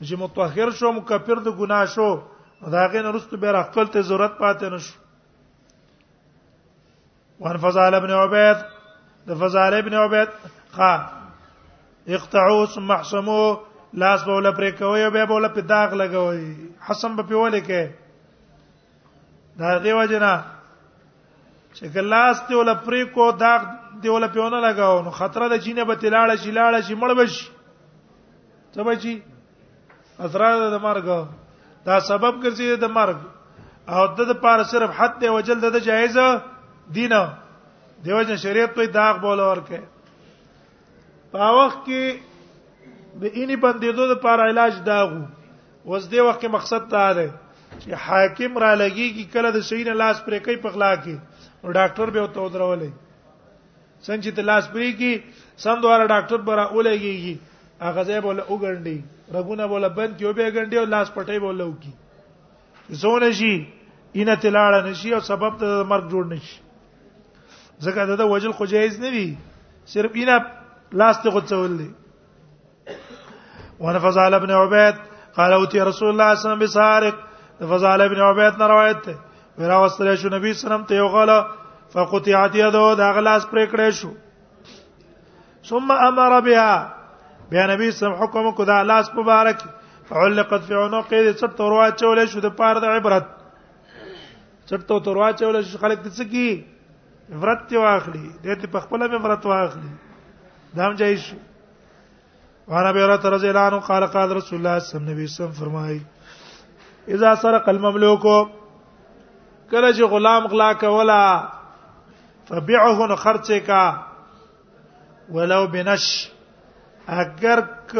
چې 0.06 0.16
متطهر 0.26 0.70
شو 0.80 0.92
مکفر 1.00 1.40
د 1.50 1.62
ګناه 1.62 1.86
شو 1.98 2.10
دا 2.62 2.86
غین 2.92 3.06
رستو 3.06 3.38
به 3.38 3.48
عقل 3.50 3.86
ته 3.88 4.02
ضرورت 4.02 4.38
پاتې 4.38 4.64
نشو 4.72 4.94
وان 7.40 7.58
فضال 7.58 7.94
ابن 7.94 8.12
عبيد 8.20 8.64
د 9.28 9.34
فضال 9.42 9.74
ابن 9.74 9.94
عبيد 10.04 10.28
قال 10.78 11.00
اقطعوا 12.16 12.66
ثم 12.76 12.92
احسموا 12.92 13.56
لاس 13.94 14.24
بوله 14.24 14.52
پرې 14.52 14.80
کوي 14.80 15.06
او 15.06 15.12
به 15.12 15.26
بوله 15.34 15.48
په 15.58 15.62
داغ 15.62 15.94
لګوي 15.94 16.70
حسم 16.90 17.16
به 17.22 17.28
په 17.30 17.36
وله 17.36 17.60
کې 17.70 18.04
دا 19.60 19.78
دی 19.88 19.94
وجنا 20.00 20.34
چې 21.76 22.12
لاس 22.16 22.40
ته 22.50 22.56
ولا 22.58 22.74
پرې 22.74 23.14
کو 23.14 23.32
داغ 23.46 23.68
دی 24.04 24.10
ولا 24.10 24.28
په 24.28 24.40
ونه 24.46 24.60
لګاو 24.70 25.04
نو 25.06 25.12
خطر 25.22 25.50
د 25.52 25.64
چینه 25.68 25.84
به 25.84 25.96
تلاړه 25.96 26.36
شي 26.44 26.52
لاړه 26.52 26.82
شي 26.88 26.96
مړ 27.02 27.18
بش 27.22 27.40
څه 28.76 28.88
بچي 28.90 30.28
اثر 30.28 30.70
د 30.74 30.82
مرګ 30.84 31.26
دا 31.86 32.00
سبب 32.12 32.36
ګرځي 32.44 32.68
د 32.84 32.92
مرګ 32.98 33.18
او 33.94 34.04
د 34.18 34.30
لپاره 34.32 34.64
صرف 34.74 34.90
حد 35.00 35.12
دی 35.22 35.30
وجل 35.36 35.58
د 35.64 35.78
جایزه 35.88 36.26
دینه 36.98 37.20
دیو 38.06 38.22
جن 38.30 38.38
شریعت 38.46 38.72
په 38.78 38.84
داغ 38.98 39.14
بوله 39.26 39.44
ورکه 39.52 39.80
په 41.36 41.46
وخت 41.58 41.80
کې 41.86 42.04
د 43.22 43.40
اینی 43.42 43.56
بندیدو 43.66 44.06
لپاره 44.14 44.42
علاج 44.54 44.74
داغو 44.90 45.22
وز 45.94 46.04
دی 46.14 46.20
وخت 46.28 46.46
مقصد 46.58 46.84
ته 46.94 47.14
ده 47.18 47.28
چې 47.82 47.88
حاکم 48.06 48.58
را 48.66 48.74
لګي 48.84 49.08
کی 49.20 49.24
کله 49.36 49.52
د 49.58 49.68
شین 49.72 49.88
لاس 50.04 50.18
پرې 50.26 50.40
کوي 50.46 50.58
پغلا 50.68 50.92
کی 51.08 51.16
او 51.64 51.72
ډاکټر 51.72 52.08
به 52.16 52.22
وته 52.22 52.50
درولې 52.54 52.90
څنګه 52.96 54.24
چې 54.26 54.42
لاس 54.52 54.66
پرې 54.74 54.92
کی 55.00 55.12
سم 55.64 55.82
دواره 55.86 56.06
ډاکټر 56.14 56.38
برا 56.50 56.64
اولېږي 56.64 57.38
هغه 57.82 58.04
ځای 58.10 58.20
بوله 58.28 58.44
وګړندي 58.50 59.00
رګونه 59.34 59.66
بوله 59.74 59.90
بند 59.90 60.18
کې 60.18 60.26
وبې 60.26 60.48
غنډي 60.56 60.78
او 60.80 60.86
لاس 60.86 61.10
پټې 61.10 61.40
بوله 61.40 61.66
وکي 61.70 61.94
زونه 63.04 63.32
شي 63.40 63.54
اینه 64.14 64.36
تلاړه 64.36 64.82
نشي 64.90 65.14
او 65.18 65.22
سبب 65.30 65.58
ته 65.62 65.84
مرګ 65.94 66.10
جوړ 66.16 66.24
نشي 66.34 66.58
ځکه 67.80 68.06
دا 68.12 68.16
د 68.22 68.32
وجل 68.32 68.54
خو 68.60 68.66
جایز 68.74 69.00
نه 69.04 69.10
وي 69.16 69.28
صرف 69.94 70.12
اینه 70.22 70.38
لاس 71.02 71.18
ته 71.24 71.30
غوڅول 71.30 71.78
دي 71.78 71.90
ونفضل 73.86 74.34
ابن 74.40 74.52
عبيد 74.62 74.96
قال 75.38 75.54
اوتي 75.54 75.82
رسول 75.90 76.10
الله 76.10 76.36
صلى 76.36 76.40
الله 76.40 76.40
عليه 76.40 76.40
وسلم 76.56 76.60
بسارق 76.66 77.16
فضل 77.72 78.02
ابن 78.06 78.22
عبيد 78.30 78.60
نه 78.64 78.68
روایت 78.74 79.00
ته 79.06 79.16
ورا 79.64 79.78
وسره 79.86 80.16
شو 80.24 80.30
نبی 80.36 80.52
صلی 80.52 80.52
الله 80.52 80.52
علیه 80.52 80.60
وسلم 80.74 80.84
ته 80.84 80.96
یو 81.02 81.08
غلا 81.16 81.40
فقطعت 81.96 82.56
يده 82.62 82.94
دا 83.02 83.10
غلاس 83.18 83.46
پرې 83.56 83.74
کړې 83.74 83.90
شو 83.90 84.14
ثم 85.72 85.92
امر 86.06 86.40
بها 86.50 86.95
بیا 87.50 87.66
نبی 87.74 87.90
سم 87.92 88.14
حکم 88.20 88.52
کو 88.56 88.66
دا 88.66 88.82
لاس 88.84 89.10
مبارک 89.16 89.64
علقت 90.12 90.68
فی 90.68 90.74
عنقه 90.74 91.10
دې 91.28 91.34
څټ 91.40 91.52
توروا 91.58 91.88
چولې 92.02 92.26
شو 92.34 92.42
د 92.46 92.54
پاره 92.62 92.82
د 92.86 92.96
عبرت 92.98 93.28
څټ 94.70 94.86
تو 94.90 95.00
توروا 95.08 95.30
چولې 95.40 95.62
شو 95.72 95.82
خلک 95.84 96.00
دې 96.04 96.10
څه 96.18 96.30
کی 96.32 96.48
عبرت 97.38 97.62
ته 97.70 97.78
واخلي 97.86 98.24
دې 98.44 98.56
ته 98.64 98.68
په 98.76 98.80
خپل 98.88 99.06
به 99.08 99.22
عبرت 99.22 99.46
واخلي 99.46 99.94
دام 100.80 100.96
جایش 101.04 101.28
وانا 102.74 102.92
به 102.98 103.06
رات 103.14 103.26
رضی 103.38 103.50
الله 103.54 103.68
عنه 103.72 103.78
قال 103.88 104.06
قال 104.18 104.36
رسول 104.40 104.60
الله 104.62 104.80
صلی 104.92 105.00
الله 105.00 105.18
علیه 105.18 105.32
وسلم 105.34 105.52
فرمایي 105.64 106.02
اذا 107.18 107.34
سرق 107.46 107.70
المملوک 107.74 108.26
کله 109.72 109.90
چې 109.94 110.02
غلام 110.14 110.48
غلا 110.54 110.70
کولا 110.86 111.22
فبيعه 112.54 113.16
خرچه 113.26 113.60
کا 113.74 113.84
ولو 115.38 115.62
بنش 115.74 116.14
اگر 117.08 117.60
ک 117.92 117.96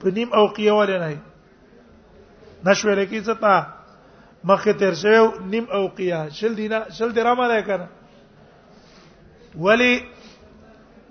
پنیم 0.00 0.32
او 0.32 0.46
قیه 0.46 0.72
ولې 0.72 0.98
نه 1.02 1.20
نشو 2.64 2.94
لکی 2.94 3.20
زتا 3.20 3.54
مخه 4.44 4.72
تر 4.72 4.94
شو 4.94 5.32
نیم 5.50 5.64
او 5.74 5.88
قیه 5.96 6.20
شل 6.38 6.54
دینا 6.54 6.80
شل 6.98 7.12
درامه 7.12 7.46
لای 7.48 7.62
کنه 7.62 7.86
ولی 9.58 9.92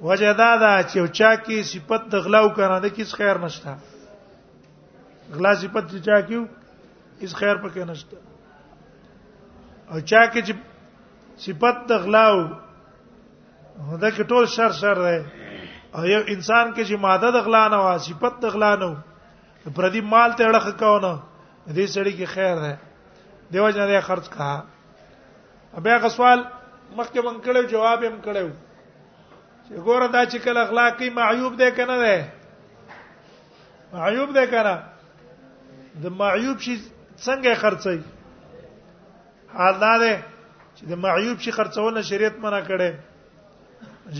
وجدا 0.02 0.52
دا 0.64 0.84
چې 0.89 1.12
چا 1.18 1.36
کی 1.36 1.64
صفت 1.64 2.04
د 2.12 2.16
غلاو 2.26 2.50
کنه 2.58 2.80
د 2.80 2.86
کیس 2.95 3.14
خیر 3.18 3.38
نشته 3.39 3.74
غلا 5.36 5.54
صفت 5.56 5.86
چې 5.91 5.98
چا 6.06 6.22
کیو 6.22 6.41
اس 7.24 7.36
خیر 7.36 7.56
پکې 7.64 7.84
نشته 7.89 8.18
او 9.91 10.00
چا 10.00 10.26
کی 10.32 10.41
چې 10.48 10.54
صفت 11.45 11.78
د 11.89 11.93
غلاو 12.06 12.39
هدا 13.91 14.10
کې 14.10 14.22
ټول 14.30 14.45
شر 14.56 14.72
شر 14.80 14.98
دی 15.08 15.20
او 15.96 16.06
یو 16.06 16.22
انسان 16.28 16.74
کې 16.74 16.84
چې 16.84 16.96
ماده 17.06 17.30
د 17.36 17.44
غلا 17.48 17.64
نه 17.74 17.78
واسپت 17.84 18.40
د 18.46 18.56
غلا 18.56 18.72
نه 18.84 19.72
پردي 19.76 20.02
مال 20.14 20.34
ته 20.40 20.44
اړه 20.48 20.72
کاونه 20.80 21.12
دې 21.68 21.86
سړی 21.94 22.12
کې 22.18 22.26
خیر 22.26 22.56
ده 22.56 22.78
دیو 23.54 23.70
جن 23.70 23.88
دې 23.88 24.02
خرج 24.08 24.30
کا 24.36 24.62
بیا 25.86 25.98
غسوال 26.04 26.40
مخکې 26.96 27.20
من 27.24 27.40
کړو 27.46 27.64
جواب 27.76 28.04
هم 28.04 28.20
کړو 28.22 28.50
چې 29.68 29.74
ګوره 29.88 30.08
دا 30.08 30.26
چې 30.26 30.38
کله 30.48 30.64
غلا 30.74 30.90
کوي 31.00 31.10
معیوب 31.22 31.58
ده 31.64 31.72
کنه 31.80 31.98
ده 31.98 32.28
معیوب 33.94 34.34
ده 34.40 34.46
کنه 34.56 34.76
د 36.04 36.16
معیوب 36.22 36.60
شي 36.68 36.78
څنګه 37.18 37.56
خرڅي 37.56 38.00
حال 39.56 39.80
دا 39.86 39.96
ده 40.04 40.20
چې 40.76 40.84
د 40.92 41.04
معیوب 41.08 41.40
شي 41.46 41.52
خرڅونه 41.58 42.02
شریعت 42.12 42.40
منع 42.46 42.62
کړي 42.70 42.94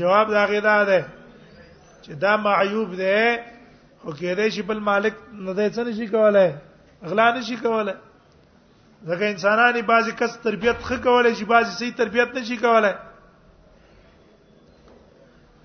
جواب 0.01 0.32
دا 0.38 0.45
غي 0.51 0.61
دا 0.70 0.84
ده 0.91 1.05
چې 2.08 2.16
دا 2.24 2.36
معیوب 2.41 2.91
دی 2.95 3.38
او 4.03 4.12
کېدې 4.14 4.47
شي 4.55 4.62
بل 4.68 4.80
مالک 4.91 5.14
نه 5.34 5.53
دې 5.53 5.70
څه 5.76 5.84
نشي 5.84 6.08
کولای 6.08 6.53
اغلا 7.05 7.24
نشي 7.38 7.55
کولای 7.64 7.95
ځکه 9.08 9.26
انسانانی 9.32 9.82
بعضی 9.88 10.12
کس 10.20 10.38
تربيت 10.43 10.78
خه 10.89 10.97
کولای 11.08 11.34
شي 11.39 11.45
بعضی 11.49 11.72
سي 11.80 11.89
تربيت 11.97 12.36
نشي 12.38 12.58
کولای 12.62 12.93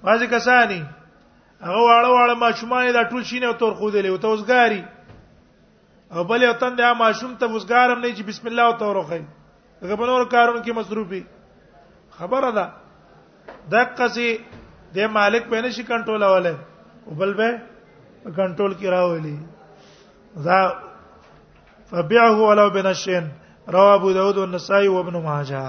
بعضی 0.09 0.26
کسانی 0.32 0.78
هغه 1.61 1.82
واړه 1.86 2.11
واړه 2.11 2.34
ماشومان 2.40 2.90
دا 2.97 3.03
ټول 3.12 3.22
شینه 3.28 3.53
تور 3.61 3.74
خو 3.82 3.90
دي 3.99 4.03
له 4.07 4.16
توسګاری 4.24 4.82
او 6.12 6.24
بلې 6.24 6.49
وطن 6.49 6.76
دا 6.80 6.88
ماشوم 7.05 7.34
ته 7.38 7.59
وسګارم 7.59 7.99
نه 7.99 8.14
چې 8.16 8.22
بسم 8.32 8.49
الله 8.49 8.62
او 8.72 8.74
توروخی 8.82 9.20
هغه 9.82 9.95
بنور 10.03 10.26
کارون 10.34 10.59
کې 10.62 10.70
مصروفي 10.80 11.22
خبره 12.11 12.51
ده 12.51 12.72
دقه 13.76 14.09
سي 14.16 14.26
د 14.95 14.97
مالک 15.16 15.43
په 15.51 15.57
نشي 15.64 15.82
کنټرول 15.93 16.20
اوله 16.30 16.55
او 17.07 17.12
بل 17.20 17.30
به 17.38 17.49
کنټرول 18.40 18.72
کی 18.78 18.86
راولي 18.97 19.36
دا 20.47 20.59
فبيعه 21.90 22.32
ولو 22.49 22.66
بنشن 22.76 23.24
رواه 23.76 23.95
ابو 23.99 24.09
داود 24.18 24.36
والنسائي 24.38 24.88
وابن 24.93 25.14
ماجه 25.28 25.62